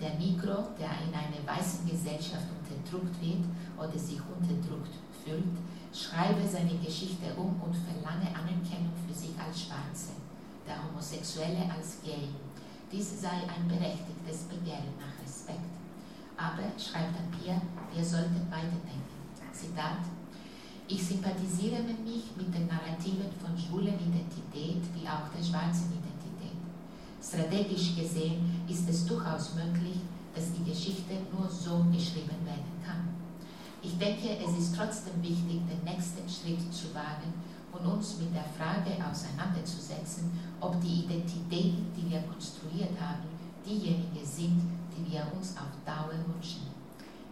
Der 0.00 0.18
Negro, 0.18 0.74
der 0.74 0.90
in 1.06 1.14
einer 1.14 1.46
weißen 1.46 1.88
Gesellschaft 1.88 2.50
unterdrückt 2.58 3.14
wird 3.22 3.46
oder 3.78 3.96
sich 3.96 4.18
unterdrückt 4.18 4.98
fühlt, 5.22 5.56
schreibe 5.94 6.42
seine 6.46 6.76
Geschichte 6.82 7.32
um 7.36 7.54
und 7.62 7.74
verlange 7.86 8.34
Anerkennung 8.34 8.92
für 9.06 9.14
sich 9.14 9.38
als 9.38 9.62
Schwarze, 9.62 10.18
der 10.66 10.82
Homosexuelle 10.82 11.70
als 11.70 12.02
Gay, 12.02 12.28
dies 12.90 13.20
sei 13.20 13.46
ein 13.46 13.68
berechtigtes 13.68 14.50
Begehren 14.50 14.94
nach 14.98 15.22
Respekt. 15.22 15.70
Aber, 16.36 16.66
schreibt 16.78 17.14
Appiah, 17.14 17.62
wir 17.94 18.04
sollten 18.04 18.42
weiterdenken. 18.50 19.16
Zitat, 19.52 20.02
ich 20.88 21.02
sympathisiere 21.02 21.82
mich 21.82 22.30
mit 22.36 22.54
den 22.54 22.68
Narrativen 22.68 23.26
von 23.42 23.58
schwulen 23.58 23.98
Identität 23.98 24.82
wie 24.94 25.06
auch 25.06 25.26
der 25.34 25.42
schwarzen 25.42 25.90
Identität. 25.90 26.58
Strategisch 27.20 27.96
gesehen 27.96 28.62
ist 28.68 28.88
es 28.88 29.04
durchaus 29.04 29.54
möglich, 29.54 29.98
dass 30.34 30.52
die 30.52 30.70
Geschichte 30.70 31.14
nur 31.32 31.48
so 31.48 31.84
geschrieben 31.90 32.38
werden 32.44 32.76
kann. 32.84 33.08
Ich 33.82 33.98
denke, 33.98 34.38
es 34.38 34.58
ist 34.58 34.76
trotzdem 34.76 35.20
wichtig, 35.22 35.60
den 35.66 35.82
nächsten 35.84 36.28
Schritt 36.28 36.72
zu 36.72 36.94
wagen 36.94 37.34
und 37.72 37.84
uns 37.86 38.18
mit 38.18 38.32
der 38.32 38.46
Frage 38.56 38.94
auseinanderzusetzen, 39.02 40.30
ob 40.60 40.80
die 40.80 41.04
Identitäten, 41.04 41.86
die 41.96 42.10
wir 42.10 42.20
konstruiert 42.22 42.94
haben, 43.00 43.26
diejenigen 43.66 44.24
sind, 44.24 44.62
die 44.96 45.12
wir 45.12 45.26
uns 45.34 45.56
auf 45.56 45.74
Dauer 45.84 46.14
wünschen. 46.32 46.75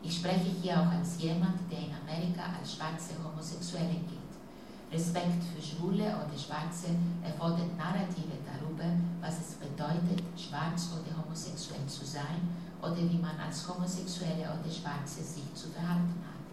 Ich 0.05 0.17
spreche 0.17 0.53
hier 0.61 0.79
auch 0.79 0.93
als 0.93 1.17
jemand, 1.19 1.57
der 1.73 1.79
in 1.79 1.95
Amerika 2.05 2.45
als 2.61 2.77
schwarze 2.77 3.17
Homosexuelle 3.25 4.05
gilt. 4.05 4.33
Respekt 4.93 5.43
für 5.43 5.63
Schwule 5.65 6.05
oder 6.05 6.37
Schwarze 6.37 6.93
erfordert 7.25 7.73
Narrative 7.79 8.37
darüber, 8.45 8.85
was 9.23 9.41
es 9.41 9.55
bedeutet, 9.57 10.21
schwarz 10.37 10.93
oder 10.93 11.17
homosexuell 11.17 11.87
zu 11.89 12.05
sein 12.05 12.53
oder 12.83 13.01
wie 13.01 13.17
man 13.17 13.41
als 13.41 13.67
Homosexuelle 13.67 14.45
oder 14.45 14.69
Schwarze 14.69 15.25
sich 15.25 15.49
zu 15.55 15.73
verhalten 15.73 16.21
hat. 16.21 16.45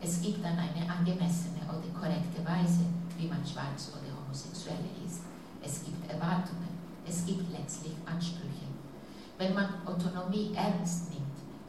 Es 0.00 0.22
gibt 0.22 0.42
dann 0.42 0.56
eine 0.56 0.88
angemessene 0.88 1.60
oder 1.68 1.92
korrekte 1.92 2.40
Weise, 2.40 2.88
wie 3.18 3.28
man 3.28 3.44
schwarz 3.44 3.92
oder 3.92 4.16
homosexuelle 4.16 4.88
ist. 5.04 5.20
Es 5.62 5.84
gibt 5.84 6.10
Erwartungen, 6.10 6.72
es 7.06 7.24
gibt 7.26 7.52
letztlich 7.52 7.92
Ansprüche. 8.06 8.64
Wenn 9.36 9.52
man 9.52 9.68
Autonomie 9.84 10.52
ernst 10.56 11.10
nimmt, 11.10 11.23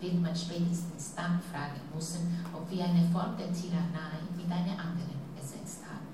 wird 0.06 0.22
man 0.22 0.36
spätestens 0.36 1.16
dann 1.16 1.42
fragen 1.42 1.82
müssen, 1.94 2.46
ob 2.54 2.70
wir 2.70 2.86
eine 2.86 3.10
Form 3.10 3.34
der 3.38 3.50
Tyrannei 3.50 4.22
mit 4.38 4.46
einer 4.46 4.78
anderen 4.78 5.18
ersetzt 5.34 5.82
haben. 5.82 6.06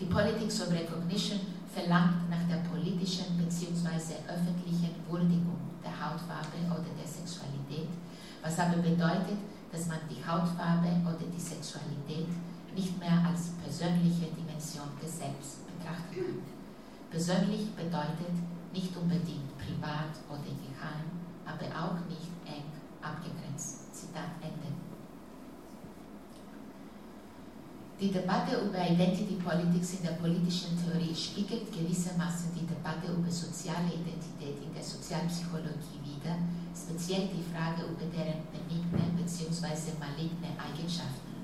Die 0.00 0.06
Politics 0.06 0.62
of 0.62 0.72
Recognition 0.72 1.40
verlangt 1.68 2.30
nach 2.30 2.48
der 2.48 2.64
politischen 2.64 3.36
bzw. 3.36 4.24
öffentlichen 4.24 4.96
Würdigung 5.08 5.60
der 5.84 5.92
Hautfarbe 5.92 6.64
oder 6.72 6.90
der 6.96 7.06
Sexualität, 7.06 7.92
was 8.42 8.58
aber 8.58 8.80
bedeutet, 8.80 9.36
dass 9.70 9.86
man 9.86 10.00
die 10.08 10.24
Hautfarbe 10.24 10.88
oder 11.04 11.28
die 11.28 11.40
Sexualität 11.40 12.32
nicht 12.74 12.98
mehr 12.98 13.20
als 13.28 13.52
persönliche 13.62 14.32
Dimension 14.32 14.88
des 15.02 15.18
Selbst 15.18 15.66
betrachten 15.68 16.14
kann. 16.14 16.42
Persönlich 17.10 17.70
bedeutet 17.76 18.34
nicht 18.72 18.96
unbedingt 18.96 19.52
privat 19.58 20.10
oder 20.26 20.50
geheim, 20.58 21.06
aber 21.46 21.68
auch 21.70 22.00
nicht 22.08 22.32
eng 22.46 22.73
abgegrenzt. 23.04 23.94
Zitat 23.94 24.40
Ende. 24.40 24.72
Die 28.00 28.10
Debatte 28.10 28.58
über 28.66 28.82
Identity 28.82 29.36
Politics 29.36 29.94
in 29.94 30.02
der 30.02 30.18
politischen 30.18 30.74
Theorie 30.76 31.14
spiegelt 31.14 31.70
gewissermaßen 31.70 32.50
die 32.52 32.66
Debatte 32.66 33.12
über 33.12 33.30
soziale 33.30 33.86
Identität 33.86 34.58
in 34.60 34.74
der 34.74 34.82
Sozialpsychologie 34.82 36.02
wider, 36.02 36.36
speziell 36.74 37.30
die 37.30 37.46
Frage 37.54 37.86
über 37.86 38.04
deren 38.10 38.42
benigne 38.50 39.14
bzw. 39.14 39.94
maligne 40.02 40.50
Eigenschaften. 40.58 41.38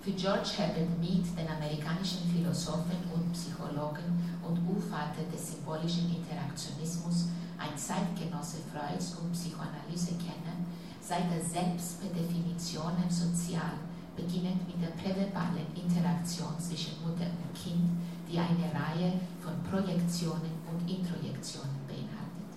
Für 0.00 0.12
George 0.12 0.48
Herbert 0.56 0.98
Mead, 0.98 1.28
den 1.36 1.46
amerikanischen 1.46 2.24
Philosophen 2.32 3.04
und 3.12 3.30
Psychologen 3.32 4.19
und 4.46 4.58
Urvater 4.66 5.24
des 5.32 5.52
symbolischen 5.52 6.14
Interaktionismus, 6.14 7.28
ein 7.58 7.76
Zeitgenosse 7.76 8.58
Freuds 8.72 9.16
und 9.20 9.32
Psychoanalyse-Kenner, 9.32 10.64
sei 11.00 11.22
das 11.28 11.52
selbst 11.52 12.00
per 12.00 12.10
Definitionen 12.10 13.08
sozial 13.10 13.76
beginnend 14.16 14.66
mit 14.66 14.80
der 14.82 14.94
präverbalen 14.96 15.66
Interaktion 15.74 16.54
zwischen 16.58 17.00
Mutter 17.02 17.26
und 17.26 17.54
Kind, 17.54 17.90
die 18.30 18.38
eine 18.38 18.68
Reihe 18.72 19.20
von 19.40 19.56
Projektionen 19.64 20.60
und 20.68 20.88
Introjektionen 20.88 21.80
beinhaltet. 21.86 22.50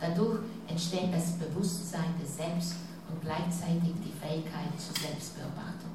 Dadurch 0.00 0.40
entsteht 0.68 1.12
das 1.12 1.38
Bewusstsein 1.38 2.14
des 2.20 2.36
Selbst 2.36 2.76
und 3.10 3.20
gleichzeitig 3.20 3.92
die 4.02 4.12
Fähigkeit 4.12 4.72
zur 4.78 4.96
Selbstbeobachtung. 4.96 5.92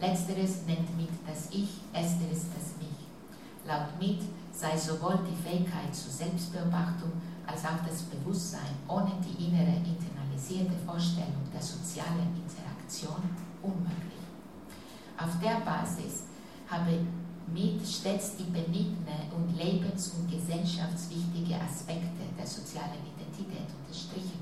Letzteres 0.00 0.66
nennt 0.66 0.96
Mitt 0.96 1.14
das 1.26 1.48
Ich, 1.50 1.80
ersteres 1.92 2.46
das 2.52 2.76
Mich. 2.78 3.00
Laut 3.66 3.98
Mitt 3.98 4.20
sei 4.54 4.76
sowohl 4.76 5.18
die 5.28 5.42
Fähigkeit 5.42 5.94
zur 5.94 6.12
Selbstbeobachtung 6.12 7.12
als 7.46 7.64
auch 7.64 7.82
das 7.86 8.02
Bewusstsein 8.02 8.78
ohne 8.88 9.12
die 9.20 9.46
innere 9.46 9.76
internalisierte 9.82 10.78
Vorstellung 10.86 11.42
der 11.52 11.60
sozialen 11.62 12.30
Interaktion 12.38 13.22
unmöglich. 13.62 14.22
Auf 15.18 15.38
der 15.42 15.60
Basis 15.60 16.24
habe 16.70 17.04
Miet 17.52 17.86
stets 17.86 18.36
die 18.36 18.44
benigne 18.50 19.28
und 19.36 19.56
lebens- 19.56 20.12
und 20.16 20.30
gesellschaftswichtige 20.30 21.60
Aspekte 21.60 22.24
der 22.38 22.46
sozialen 22.46 23.04
Identität 23.04 23.68
unterstrichen. 23.82 24.40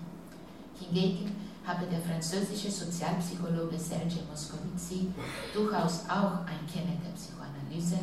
Hingegen 0.78 1.34
habe 1.66 1.86
der 1.86 2.00
französische 2.00 2.70
Sozialpsychologe 2.70 3.78
Serge 3.78 4.22
Moscovici 4.28 5.08
durchaus 5.54 6.04
auch 6.08 6.46
ein 6.46 6.66
Kenner 6.72 6.96
der 7.04 7.12
Psychoanalyse, 7.14 7.98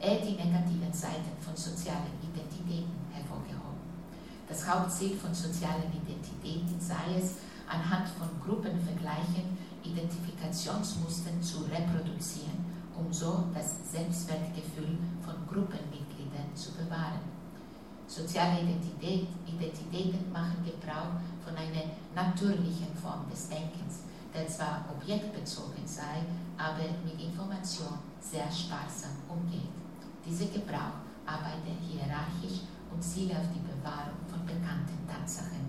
er 0.00 0.16
die 0.16 0.36
negativen 0.36 0.92
Seiten 0.92 1.32
von 1.40 1.56
sozialen 1.56 2.12
Identitäten 2.22 2.94
hervorgehoben. 3.12 3.80
Das 4.48 4.66
Hauptziel 4.68 5.16
von 5.16 5.34
sozialen 5.34 5.90
Identitäten 5.92 6.78
sei 6.80 7.18
es, 7.18 7.36
anhand 7.68 8.08
von 8.08 8.28
Gruppenvergleichen 8.44 9.56
Identifikationsmustern 9.82 11.42
zu 11.42 11.64
reproduzieren, 11.64 12.64
um 12.96 13.12
so 13.12 13.44
das 13.54 13.90
Selbstwertgefühl 13.90 14.98
von 15.24 15.34
Gruppenmitgliedern 15.46 16.54
zu 16.54 16.72
bewahren. 16.72 17.20
Soziale 18.06 18.60
Identität, 18.60 19.26
Identitäten 19.46 20.30
machen 20.32 20.64
Gebrauch 20.64 21.18
von 21.44 21.56
einer 21.56 21.90
natürlichen 22.14 22.94
Form 22.94 23.28
des 23.30 23.48
Denkens, 23.48 24.04
der 24.32 24.46
zwar 24.46 24.84
objektbezogen 24.90 25.86
sei, 25.86 26.22
aber 26.56 26.84
mit 27.04 27.20
Information 27.20 27.98
sehr 28.20 28.50
sparsam 28.50 29.10
umgeht. 29.28 29.85
Dieser 30.26 30.46
Gebrauch 30.46 31.06
arbeitet 31.24 31.78
hierarchisch 31.86 32.66
und 32.92 33.02
zielt 33.02 33.30
auf 33.32 33.46
die 33.54 33.62
Bewahrung 33.62 34.18
von 34.28 34.44
bekannten 34.44 35.06
Tatsachen 35.06 35.66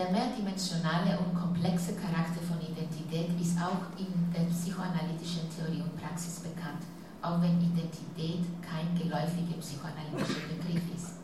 Der 0.00 0.12
mehrdimensionale 0.12 1.18
und 1.18 1.34
komplexe 1.34 1.92
Charakter 1.92 2.40
von 2.40 2.56
Identität 2.56 3.36
ist 3.36 3.60
auch 3.60 3.92
in 4.00 4.32
der 4.32 4.48
psychoanalytischen 4.48 5.44
Theorie 5.52 5.82
und 5.82 5.92
Praxis 6.00 6.40
bekannt, 6.40 6.88
auch 7.20 7.42
wenn 7.42 7.60
Identität 7.60 8.48
kein 8.64 8.96
geläufiger 8.96 9.60
psychoanalytischer 9.60 10.48
Begriff 10.56 10.88
ist. 10.96 11.20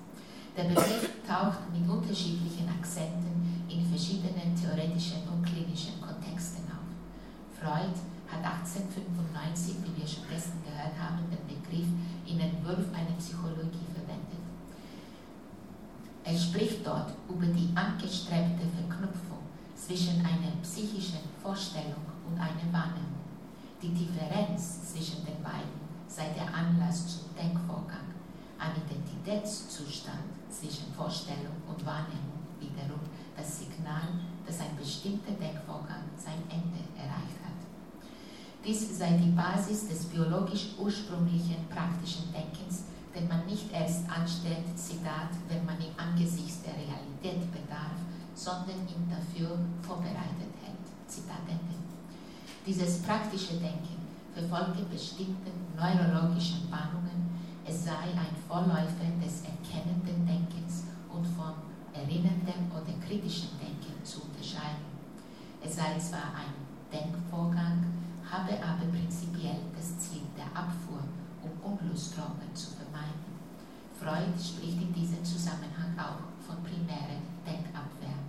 Der 0.53 0.65
Begriff 0.65 1.09
taucht 1.25 1.65
mit 1.73 1.89
unterschiedlichen 1.89 2.69
Akzenten 2.69 3.65
in 3.71 3.81
verschiedenen 3.89 4.53
theoretischen 4.53 5.25
und 5.25 5.41
klinischen 5.41 5.97
Kontexten 5.97 6.69
auf. 6.69 6.85
Freud 7.57 7.97
hat 8.29 8.45
1895, 8.45 9.77
wie 9.85 10.01
wir 10.01 10.07
schon 10.07 10.25
gestern 10.29 10.63
gehört 10.65 10.99
haben, 10.99 11.25
den 11.31 11.45
Begriff 11.47 11.87
in 12.27 12.41
Entwurf 12.41 12.91
einer 12.93 13.17
Psychologie 13.19 13.87
er 16.27 16.37
spricht 16.37 16.85
dort 16.85 17.13
über 17.29 17.47
die 17.47 17.71
angestrebte 17.77 18.67
Verknüpfung 18.75 19.47
zwischen 19.77 20.19
einer 20.27 20.59
psychischen 20.61 21.21
Vorstellung 21.41 22.03
und 22.27 22.37
einer 22.37 22.67
Wahrnehmung. 22.73 23.23
Die 23.81 23.95
Differenz 23.95 24.93
zwischen 24.93 25.25
den 25.25 25.41
beiden 25.41 25.79
sei 26.09 26.35
der 26.35 26.53
Anlass 26.53 27.07
zum 27.07 27.31
Denkvorgang. 27.37 28.11
Ein 28.59 28.73
Identitätszustand 28.75 30.27
zwischen 30.51 30.93
Vorstellung 30.95 31.63
und 31.69 31.87
Wahrnehmung 31.87 32.43
wiederum 32.59 33.07
das 33.37 33.61
Signal, 33.61 34.19
dass 34.45 34.59
ein 34.59 34.77
bestimmter 34.77 35.31
Denkvorgang 35.31 36.11
sein 36.19 36.43
Ende 36.51 36.83
erreicht 36.99 37.39
hat. 37.46 37.46
Dies 38.67 38.99
sei 38.99 39.17
die 39.17 39.31
Basis 39.31 39.87
des 39.87 40.07
biologisch 40.07 40.75
ursprünglichen 40.77 41.69
praktischen 41.71 42.33
Denkens, 42.33 42.83
den 43.15 43.29
man 43.29 43.47
nicht 43.47 43.71
erst 43.71 44.11
anstellt, 44.11 44.67
Zitat, 44.75 45.31
wenn 45.47 45.65
man 45.65 45.79
ihm 45.79 45.95
angesichts 45.97 46.63
der 46.63 46.75
Realität 46.75 47.47
bedarf, 47.53 47.95
sondern 48.35 48.83
ihn 48.91 49.07
dafür 49.07 49.57
vorbereitet 49.83 50.51
hält. 50.67 50.83
Zitat 51.07 51.47
Ende. 51.47 51.79
Dieses 52.67 53.03
praktische 53.03 53.55
Denken 53.55 54.03
verfolge 54.35 54.83
bestimmte 54.91 55.55
neurologischen 55.79 56.69
Bahnungen, 56.69 57.39
es 57.65 57.85
sei 57.85 58.11
ein 58.19 58.35
Vorläufer 58.49 59.07
des 59.23 59.47
erkennenden 59.47 60.27
Denkens 60.27 60.91
und 61.15 61.25
vom 61.25 61.55
erinnernden 61.95 62.67
oder 62.75 62.99
kritischen 63.07 63.51
Denken 63.63 64.03
zu 64.03 64.23
unterscheiden. 64.23 64.91
Es 65.63 65.77
sei 65.77 65.97
zwar 66.01 66.35
ein 66.35 66.51
Denkvorgang, 66.91 67.96
habe 68.31 68.53
aber 68.63 68.87
prinzipiell 68.91 69.61
das 69.77 69.99
Ziel 69.99 70.23
der 70.37 70.47
Abfuhr, 70.59 71.03
um 71.43 71.73
Unlustdrogen 71.73 72.55
zu 72.55 72.77
Freud 74.07 74.37
spricht 74.37 74.77
in 74.77 74.93
diesem 74.93 75.25
Zusammenhang 75.25 75.97
auch 75.97 76.21
von 76.45 76.63
primärer 76.63 77.19
Denkabwehr. 77.49 78.21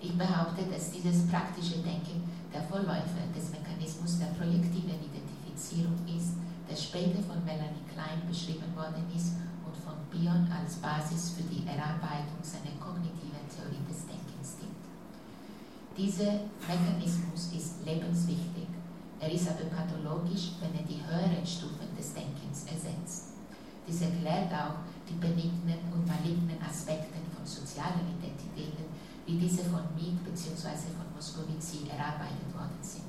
Ich 0.00 0.16
behaupte, 0.16 0.64
dass 0.72 0.90
dieses 0.90 1.28
praktische 1.28 1.84
Denken 1.84 2.24
der 2.52 2.62
Vorläufer 2.64 3.28
des 3.36 3.52
Mechanismus 3.52 4.18
der 4.18 4.32
projektiven 4.34 4.96
Identifizierung 4.96 6.00
ist, 6.08 6.40
der 6.64 6.74
später 6.74 7.20
von 7.22 7.44
Melanie 7.44 7.84
Klein 7.92 8.24
beschrieben 8.26 8.72
worden 8.74 9.04
ist 9.14 9.36
und 9.62 9.76
von 9.76 10.00
Bion 10.08 10.48
als 10.48 10.80
Basis 10.80 11.36
für 11.36 11.44
die 11.44 11.62
Erarbeitung 11.68 12.40
seiner 12.40 12.74
kognitiven 12.80 13.44
Theorie 13.52 13.84
des 13.84 14.08
Denkens 14.08 14.56
dient. 14.58 14.80
Dieser 15.92 16.48
Mechanismus 16.64 17.52
ist 17.52 17.84
lebenswichtig, 17.84 18.69
er 19.20 19.30
ist 19.30 19.48
aber 19.48 19.68
pathologisch, 19.68 20.56
wenn 20.60 20.72
er 20.72 20.88
die 20.88 21.04
höheren 21.04 21.44
Stufen 21.44 21.92
des 21.96 22.14
Denkens 22.14 22.64
ersetzt. 22.64 23.36
Dies 23.86 24.00
erklärt 24.00 24.48
auch 24.52 24.80
die 25.04 25.20
benignen 25.20 25.76
und 25.92 26.08
malignen 26.08 26.56
Aspekte 26.64 27.20
von 27.36 27.44
sozialen 27.44 28.16
Identitäten, 28.16 28.88
wie 29.26 29.36
diese 29.36 29.64
von 29.68 29.84
Mead 29.94 30.24
bzw. 30.24 30.96
von 30.96 31.04
Moscovici 31.14 31.84
erarbeitet 31.84 32.48
worden 32.56 32.80
sind. 32.80 33.04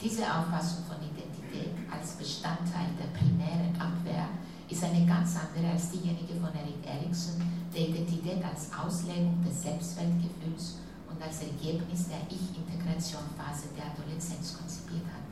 Diese 0.00 0.22
Auffassung 0.22 0.86
von 0.86 1.02
Identität 1.02 1.74
als 1.90 2.14
Bestandteil 2.14 2.94
der 2.94 3.10
primären 3.18 3.74
Abwehr 3.74 4.28
ist 4.68 4.84
eine 4.84 5.06
ganz 5.06 5.34
andere 5.34 5.72
als 5.72 5.90
diejenige 5.90 6.34
von 6.38 6.54
Erik 6.54 6.86
Erikson, 6.86 7.42
der 7.74 7.88
Identität 7.88 8.44
als 8.44 8.70
Auslegung 8.70 9.42
des 9.42 9.62
Selbstwertgefühls 9.62 10.83
als 11.24 11.40
Ergebnis 11.40 12.08
der 12.12 12.20
Ich-Integration-Phase 12.28 13.72
der 13.72 13.88
Adoleszenz 13.96 14.60
konzipiert 14.60 15.08
hat. 15.08 15.24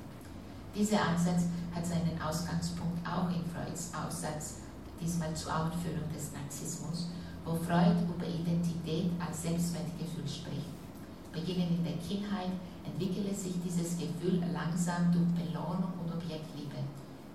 Dieser 0.72 1.04
Ansatz 1.04 1.52
hat 1.74 1.84
seinen 1.84 2.16
Ausgangspunkt 2.16 3.04
auch 3.04 3.28
in 3.28 3.44
Freuds 3.52 3.92
Aussatz, 3.92 4.64
diesmal 4.96 5.36
zur 5.36 5.52
Aufführung 5.52 6.08
des 6.08 6.32
Narzissmus, 6.32 7.12
wo 7.44 7.52
Freud 7.60 8.00
über 8.08 8.24
Identität 8.24 9.12
als 9.20 9.42
Selbstwertgefühl 9.42 10.24
spricht. 10.24 10.72
Beginnend 11.28 11.76
in 11.76 11.84
der 11.84 12.00
Kindheit 12.00 12.56
entwickele 12.84 13.34
sich 13.34 13.60
dieses 13.60 14.00
Gefühl 14.00 14.40
langsam 14.48 15.12
durch 15.12 15.28
Belohnung 15.36 15.92
und 16.00 16.08
Objektliebe. 16.08 16.80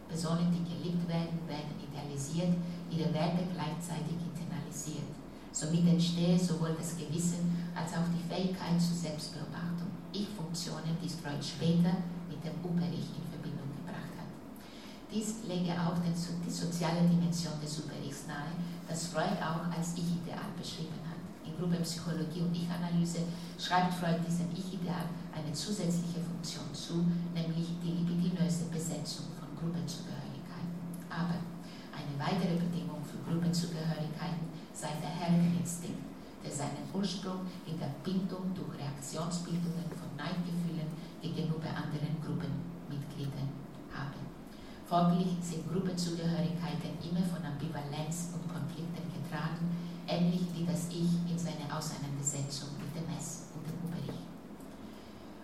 Personen, 0.10 0.50
die 0.50 0.65
geliebt 0.65 1.08
werden, 1.08 1.38
werden 1.46 1.78
idealisiert, 1.78 2.58
ihre 2.89 3.13
Werte 3.13 3.46
gleichzeitig 3.54 4.17
internalisiert. 4.17 5.13
Somit 5.52 5.88
entstehe 5.88 6.38
sowohl 6.38 6.76
das 6.78 6.96
Gewissen 6.96 7.66
als 7.77 7.93
auch 7.93 8.09
die 8.09 8.25
Fähigkeit 8.25 8.81
zur 8.81 8.97
Selbstbeobachtung. 8.97 9.93
Ich-Funktionen, 10.11 10.97
die 10.97 11.09
Freud 11.09 11.43
später 11.43 12.01
mit 12.27 12.41
dem 12.41 12.57
Uber-Ich 12.65 13.13
in 13.13 13.27
dies 15.07 15.47
lege 15.47 15.71
auch 15.71 15.95
die 16.03 16.51
soziale 16.51 17.01
Dimension 17.07 17.55
des 17.63 17.77
Super-Ichs 17.77 18.27
nahe, 18.27 18.51
das 18.87 19.07
Freud 19.07 19.39
auch 19.39 19.71
als 19.71 19.95
Ich-Ideal 19.95 20.51
beschrieben 20.59 20.99
hat. 21.07 21.15
In 21.47 21.55
Gruppenpsychologie 21.55 22.43
und 22.43 22.53
Ich-Analyse 22.53 23.23
schreibt 23.57 23.93
Freud 23.95 24.19
diesem 24.27 24.51
Ich-Ideal 24.51 25.07
eine 25.31 25.53
zusätzliche 25.53 26.19
Funktion 26.19 26.67
zu, 26.75 27.07
nämlich 27.31 27.79
die 27.79 28.03
libidinöse 28.03 28.67
Besetzung 28.67 29.31
von 29.39 29.47
Gruppenzugehörigkeiten. 29.55 30.75
Aber 31.07 31.39
eine 31.95 32.13
weitere 32.19 32.59
Bedingung 32.59 32.99
für 33.07 33.23
Gruppenzugehörigkeiten 33.23 34.51
sei 34.75 34.91
der 34.99 35.09
Herdeninstinkt, 35.09 36.07
der 36.47 36.55
seinen 36.55 36.88
Ursprung 36.95 37.43
in 37.67 37.77
der 37.77 37.91
Bindung 38.03 38.55
durch 38.55 38.79
Reaktionsbildungen 38.79 39.91
von 39.91 40.15
Neidgefühlen 40.15 40.88
gegenüber 41.21 41.67
anderen 41.75 42.15
Gruppenmitgliedern 42.23 43.51
Folglich 44.88 45.36
sind 45.41 45.67
Gruppenzugehörigkeiten 45.67 46.95
immer 47.03 47.19
von 47.27 47.43
Ambivalenz 47.43 48.31
und 48.31 48.47
Konflikten 48.47 49.03
getragen, 49.12 49.67
ähnlich 50.07 50.47
wie 50.55 50.63
das 50.63 50.88
Ich 50.88 51.12
in 51.27 51.36
seiner 51.36 51.67
Auseinandersetzung 51.67 52.71
mit 52.79 52.95
dem 52.95 53.03
Es 53.12 53.51
und 53.51 53.67
dem 53.67 53.75
Überich. 53.83 54.23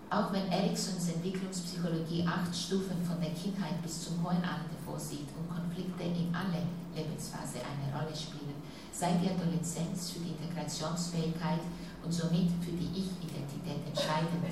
Auch 0.07 0.31
wenn 0.31 0.47
Eriksons 0.47 1.11
Entwicklungspsychologie 1.11 2.23
acht 2.23 2.55
Stufen 2.55 3.03
von 3.03 3.19
der 3.19 3.35
Kindheit 3.35 3.83
bis 3.83 4.07
zum 4.07 4.23
hohen 4.23 4.39
Alter 4.39 4.79
vorsieht 4.85 5.27
und 5.35 5.51
Konflikte 5.51 6.03
in 6.03 6.31
alle 6.31 6.63
Lebensphasen 6.95 7.59
eine 7.67 7.91
Rolle 7.91 8.15
spielen, 8.15 8.52
sei 8.93 9.19
die 9.21 9.29
Adoleszenz 9.29 10.11
für 10.11 10.19
die 10.19 10.37
Integrationsfähigkeit 10.37 11.59
und 12.05 12.13
somit 12.13 12.47
für 12.61 12.71
die 12.71 12.93
Ich-Identität 12.93 13.81
entscheidend 13.85 14.45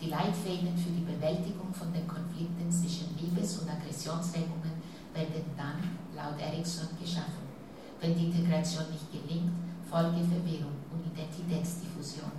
die 0.00 0.10
Leitfäden 0.10 0.78
für 0.78 0.90
die 0.90 1.02
Bewältigung 1.02 1.74
von 1.74 1.92
den 1.92 2.06
Konflikten 2.06 2.70
zwischen 2.70 3.18
Liebes- 3.18 3.58
und 3.58 3.68
Aggressionsregungen 3.68 4.78
werden 5.12 5.42
dann, 5.56 5.82
laut 6.14 6.38
Erikson, 6.38 6.86
geschaffen. 7.00 7.50
Wenn 8.00 8.14
die 8.14 8.26
Integration 8.26 8.86
nicht 8.92 9.10
gelingt, 9.10 9.50
folge 9.90 10.22
Verwirrung 10.22 10.78
und 10.94 11.02
Identitätsdiffusion. 11.02 12.30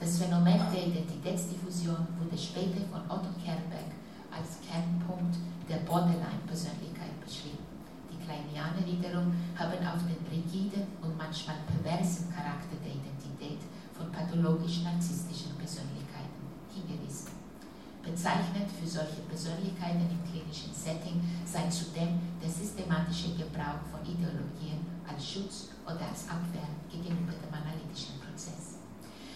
Das 0.00 0.16
Phänomen 0.16 0.72
der 0.72 0.86
Identitätsdiffusion 0.88 2.08
wurde 2.16 2.38
später 2.38 2.80
von 2.88 3.04
Otto 3.12 3.28
Kernberg 3.44 3.92
als 4.32 4.56
Kernpunkt 4.64 5.36
der 5.68 5.84
Borderline-Persönlichkeit 5.84 7.12
beschrieben. 7.20 7.68
Die 8.08 8.16
Kleinianer 8.24 8.80
wiederum 8.88 9.36
haben 9.60 9.84
auf 9.84 10.00
den 10.08 10.24
rigiden 10.24 10.88
und 11.04 11.18
manchmal 11.20 11.60
perversen 11.68 12.32
Charakter 12.32 12.80
der 12.80 12.96
Identität 12.96 13.60
von 13.92 14.08
pathologisch-narzisstischen 14.08 15.52
Persönlichkeiten 15.60 16.48
hingewiesen. 16.72 17.36
Bezeichnend 18.00 18.72
für 18.72 18.88
solche 18.88 19.20
Persönlichkeiten 19.28 20.08
im 20.08 20.24
klinischen 20.24 20.72
Setting 20.72 21.20
sei 21.44 21.68
zudem 21.68 22.16
der 22.40 22.48
systematische 22.48 23.36
Gebrauch 23.36 23.84
von 23.92 24.00
Ideologien 24.00 24.80
als 25.04 25.20
Schutz 25.20 25.76
oder 25.84 26.08
als 26.08 26.24
Abwehr 26.24 26.72
gegenüber 26.88 27.36
dem 27.36 27.52
analytischen 27.52 28.16
Prozess. 28.16 28.80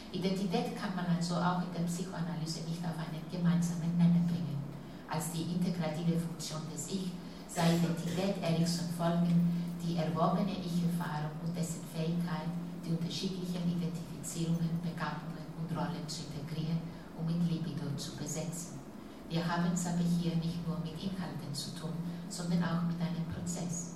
Identität 0.09 0.73
kann 0.73 0.97
man 0.97 1.05
also 1.13 1.37
auch 1.37 1.61
in 1.69 1.73
der 1.77 1.85
Psychoanalyse 1.85 2.65
nicht 2.65 2.81
auf 2.81 2.97
einen 2.97 3.21
gemeinsamen 3.29 3.93
Nenner 4.01 4.25
bringen. 4.25 4.57
Als 5.05 5.37
die 5.37 5.53
integrative 5.53 6.17
Funktion 6.17 6.65
des 6.73 6.89
Ich 6.89 7.13
sei 7.53 7.77
Identität 7.77 8.41
Erikson 8.41 8.89
folgen 8.97 9.64
die 9.85 9.97
erworbene 9.97 10.53
Ich-Erfahrung 10.53 11.37
und 11.45 11.57
dessen 11.57 11.85
Fähigkeit, 11.93 12.49
die 12.85 12.91
unterschiedlichen 12.91 13.69
Identifizierungen, 13.69 14.81
Begabungen 14.81 15.45
und 15.61 15.77
Rollen 15.77 16.09
zu 16.09 16.25
integrieren 16.33 16.81
um 17.19 17.27
mit 17.27 17.51
Libido 17.51 17.87
zu 17.97 18.17
besetzen. 18.17 18.81
Wir 19.29 19.47
haben 19.47 19.73
es 19.73 19.87
aber 19.87 20.05
hier 20.05 20.37
nicht 20.37 20.67
nur 20.67 20.79
mit 20.79 20.95
Inhalten 21.01 21.53
zu 21.53 21.75
tun, 21.75 21.95
sondern 22.29 22.63
auch 22.63 22.83
mit 22.83 23.01
einem 23.01 23.25
Prozess. 23.33 23.95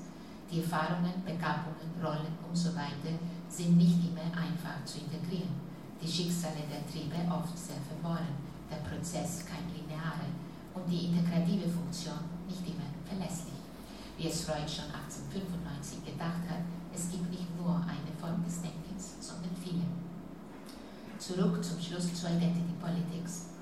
Die 0.50 0.60
Erfahrungen, 0.60 1.22
Begabungen, 1.24 1.92
Rollen 2.02 2.32
usw. 2.50 2.80
So 3.02 3.10
sind 3.48 3.76
nicht 3.76 3.98
immer 4.08 4.24
einfach 4.32 4.84
zu 4.84 4.98
integrieren. 5.00 5.60
Die 6.00 6.08
Schicksale 6.08 6.64
der 6.70 6.86
Triebe 6.86 7.16
oft 7.30 7.56
sehr 7.58 7.80
verworren, 7.84 8.38
der 8.70 8.76
Prozess 8.88 9.44
kein 9.44 9.68
linearer 9.74 10.30
und 10.74 10.88
die 10.88 11.06
integrative 11.06 11.68
Funktion 11.68 12.20
nicht 12.46 12.66
immer 12.66 12.88
verlässlich. 13.04 13.57
Wie 14.18 14.26
es 14.26 14.42
Freud 14.42 14.66
schon 14.66 14.90
1895 14.90 16.02
gedacht 16.02 16.42
hat, 16.50 16.66
es 16.92 17.06
gibt 17.06 17.30
nicht 17.30 17.54
nur 17.54 17.78
eine 17.86 18.10
Form 18.18 18.42
des 18.42 18.58
Denkens, 18.58 19.14
sondern 19.22 19.54
viele 19.54 19.86
zurück 21.22 21.62
zum 21.62 21.78
Schluss 21.78 22.10
zur 22.18 22.30
Identity 22.30 22.74
Politics. 22.82 23.54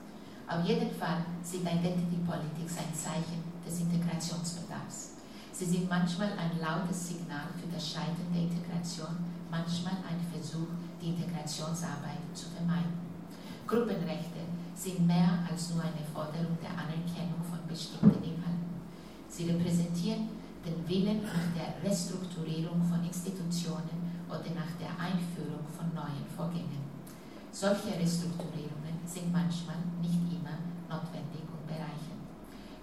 Auf 0.48 0.64
jeden 0.64 0.88
Fall 0.96 1.20
sind 1.44 1.60
Identity 1.60 2.16
Politics 2.24 2.80
ein 2.80 2.88
Zeichen 2.96 3.44
des 3.68 3.84
Integrationsbedarfs. 3.84 5.20
Sie 5.52 5.66
sind 5.66 5.90
manchmal 5.90 6.32
ein 6.40 6.56
lautes 6.56 7.08
Signal 7.08 7.52
für 7.60 7.68
das 7.68 7.92
Scheitern 7.92 8.32
der 8.32 8.48
Integration, 8.48 9.12
manchmal 9.50 10.00
ein 10.08 10.24
Versuch, 10.32 10.72
die 11.02 11.12
Integrationsarbeit 11.12 12.32
zu 12.32 12.48
vermeiden. 12.56 12.96
Gruppenrechte 13.66 14.48
sind 14.74 15.06
mehr 15.06 15.36
als 15.44 15.68
nur 15.76 15.84
eine 15.84 16.00
Forderung 16.14 16.56
der 16.64 16.72
Anerkennung 16.72 17.44
von 17.44 17.60
bestimmten 17.68 18.24
Inhalten. 18.24 18.80
Sie 19.28 19.50
repräsentieren 19.50 20.36
den 20.66 20.83
Willen 20.88 21.22
nach 21.22 21.46
der 21.55 21.79
Restrukturierung 21.88 22.83
von 22.83 23.05
Institutionen 23.05 24.26
oder 24.29 24.50
nach 24.59 24.74
der 24.83 24.90
Einführung 24.98 25.62
von 25.70 25.94
neuen 25.94 26.26
Vorgängen. 26.35 26.83
Solche 27.52 27.94
Restrukturierungen 27.94 28.98
sind 29.07 29.33
manchmal 29.33 29.79
nicht 30.02 30.26
immer 30.29 30.59
notwendig 30.90 31.46
und 31.46 31.64
bereichend. 31.66 32.26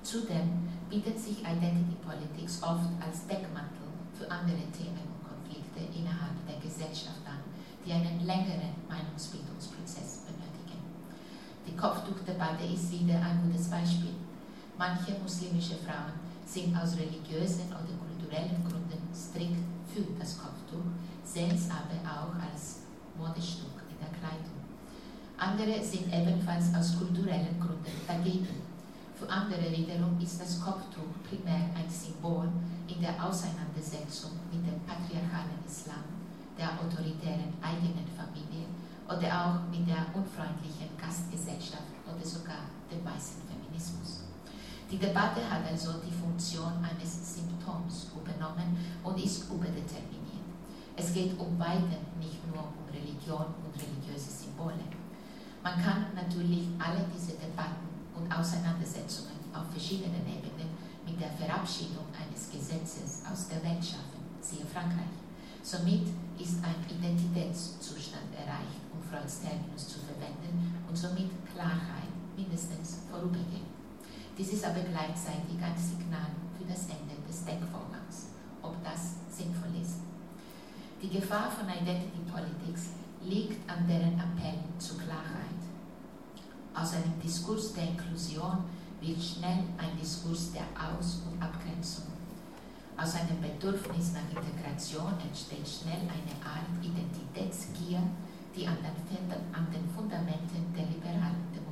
Zudem 0.02 0.72
bietet 0.90 1.20
sich 1.20 1.44
Identity 1.44 2.00
Politics 2.00 2.64
oft 2.64 2.90
als 3.04 3.28
Deckmantel 3.28 3.92
für 4.16 4.30
andere 4.32 4.64
Themen 4.72 5.04
und 5.04 5.22
Konflikte 5.28 5.84
innerhalb 5.92 6.40
der 6.48 6.60
Gesellschaft 6.64 7.22
an, 7.28 7.44
die 7.86 7.92
einen 7.92 8.26
längeren 8.26 8.74
Meinungsbildungsprozess 8.88 10.24
benötigen. 10.26 10.80
Die 11.68 11.76
Kopftuchdebatte 11.76 12.64
ist 12.64 12.92
wieder 12.92 13.20
ein 13.20 13.44
gutes 13.44 13.70
Beispiel. 13.70 14.16
Manche 14.78 15.20
muslimische 15.22 15.76
Frauen 15.86 16.23
sind 16.46 16.76
aus 16.76 16.98
religiösen 16.98 17.68
oder 17.70 17.94
kulturellen 17.98 18.64
Gründen 18.64 19.02
strikt 19.14 19.64
für 19.88 20.04
das 20.20 20.38
Kopftuch, 20.38 20.86
sehen 21.24 21.52
es 21.52 21.70
aber 21.70 22.00
auch 22.04 22.36
als 22.36 22.84
Modestück 23.18 23.84
in 23.90 23.98
der 24.00 24.12
Kleidung. 24.18 24.58
Andere 25.38 25.84
sind 25.84 26.08
ebenfalls 26.14 26.74
aus 26.76 26.98
kulturellen 26.98 27.60
Gründen 27.60 27.94
dagegen. 28.08 28.62
Für 29.16 29.30
andere 29.30 29.72
wiederum 29.72 30.20
ist 30.20 30.42
das 30.42 30.60
Kopftuch 30.62 31.14
primär 31.28 31.70
ein 31.76 31.90
Symbol 31.90 32.50
in 32.88 33.02
der 33.02 33.16
Auseinandersetzung 33.24 34.32
mit 34.52 34.66
dem 34.66 34.80
patriarchalen 34.86 35.64
Islam, 35.66 36.04
der 36.58 36.74
autoritären 36.80 37.54
eigenen 37.62 38.08
Familie 38.16 38.68
oder 39.08 39.30
auch 39.32 39.70
mit 39.72 39.88
der 39.88 40.06
unfreundlichen 40.14 40.90
Gastgesellschaft 40.98 41.92
oder 42.08 42.26
sogar 42.26 42.68
dem 42.92 43.04
weißen 43.06 43.42
Feminismus. 43.48 44.33
Die 44.94 45.00
Debatte 45.00 45.42
hat 45.50 45.66
also 45.66 45.94
die 46.06 46.14
Funktion 46.14 46.78
eines 46.86 47.18
Symptoms 47.34 48.14
übernommen 48.14 48.78
und 49.02 49.18
ist 49.18 49.50
überdeterminiert. 49.50 50.46
Es 50.96 51.12
geht 51.12 51.34
um 51.40 51.58
beide, 51.58 51.98
nicht 52.22 52.46
nur 52.46 52.62
um 52.62 52.86
Religion 52.94 53.58
und 53.66 53.74
religiöse 53.74 54.30
Symbole. 54.30 54.86
Man 55.64 55.82
kann 55.82 56.14
natürlich 56.14 56.70
alle 56.78 57.10
diese 57.10 57.34
Debatten 57.42 57.90
und 58.14 58.30
Auseinandersetzungen 58.30 59.42
auf 59.52 59.66
verschiedenen 59.72 60.30
Ebenen 60.30 60.78
mit 61.08 61.20
der 61.20 61.34
Verabschiedung 61.42 62.06
eines 62.14 62.52
Gesetzes 62.54 63.26
aus 63.26 63.50
der 63.50 63.64
Welt 63.66 63.84
schaffen, 63.84 64.22
siehe 64.42 64.68
Frankreich. 64.70 65.18
Somit 65.64 66.06
ist 66.38 66.62
ein 66.62 66.78
Identitätszustand 66.86 68.30
erreicht, 68.38 68.86
um 68.94 69.02
Freuds 69.02 69.42
Terminus 69.42 69.88
zu 69.88 69.98
verwenden, 70.06 70.86
und 70.88 70.96
somit 70.96 71.34
Klarheit 71.50 72.14
mindestens 72.38 73.10
vorübergehend. 73.10 73.73
Dies 74.38 74.54
ist 74.54 74.66
aber 74.66 74.80
gleichzeitig 74.80 75.62
ein 75.62 75.78
Signal 75.78 76.32
für 76.58 76.66
das 76.66 76.84
Ende 76.90 77.22
des 77.28 77.46
Denkvorgangs, 77.46 78.34
ob 78.64 78.84
das 78.84 79.18
sinnvoll 79.30 79.70
ist. 79.80 80.00
Die 81.02 81.10
Gefahr 81.10 81.52
von 81.52 81.70
Identity 81.70 82.20
Politics 82.32 82.90
liegt 83.22 83.70
an 83.70 83.88
deren 83.88 84.20
Appell 84.20 84.58
zur 84.80 84.98
Klarheit. 84.98 85.62
Aus 86.74 86.94
einem 86.94 87.20
Diskurs 87.22 87.74
der 87.74 87.90
Inklusion 87.90 88.64
wird 89.02 89.22
schnell 89.22 89.66
ein 89.78 89.98
Diskurs 90.02 90.52
der 90.52 90.66
Aus- 90.74 91.22
und 91.30 91.42
Abgrenzung. 91.42 92.06
Aus 92.98 93.16
einem 93.16 93.40
Bedürfnis 93.40 94.14
nach 94.14 94.26
Integration 94.34 95.14
entsteht 95.22 95.68
schnell 95.68 96.02
eine 96.10 96.36
Art 96.42 96.70
Identitätsgier, 96.82 98.02
die 98.56 98.68
an 98.68 98.78
den, 98.82 99.90
Fundamenten 99.96 100.74
der 100.74 100.86
liberalen 100.86 101.52
Demokratie. 101.54 101.63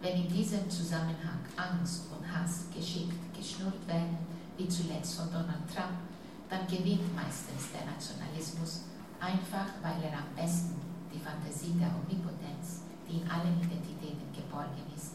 Wenn 0.00 0.22
in 0.22 0.28
diesem 0.28 0.70
Zusammenhang 0.70 1.42
Angst 1.56 2.04
und 2.12 2.24
Hass 2.24 2.66
geschickt 2.72 3.18
geschnurrt 3.36 3.86
werden, 3.88 4.18
wie 4.56 4.68
zuletzt 4.68 5.16
von 5.16 5.26
Donald 5.32 5.66
Trump, 5.66 5.98
dann 6.48 6.66
gewinnt 6.66 7.14
meistens 7.16 7.72
der 7.72 7.84
Nationalismus, 7.84 8.82
einfach 9.18 9.66
weil 9.82 10.02
er 10.04 10.18
am 10.18 10.34
besten 10.36 10.76
die 11.12 11.18
Fantasie 11.18 11.74
der 11.78 11.90
Omnipotenz, 11.90 12.82
die 13.08 13.18
in 13.18 13.30
allen 13.30 13.58
Identitäten 13.60 14.30
geborgen 14.32 14.86
ist. 14.94 15.07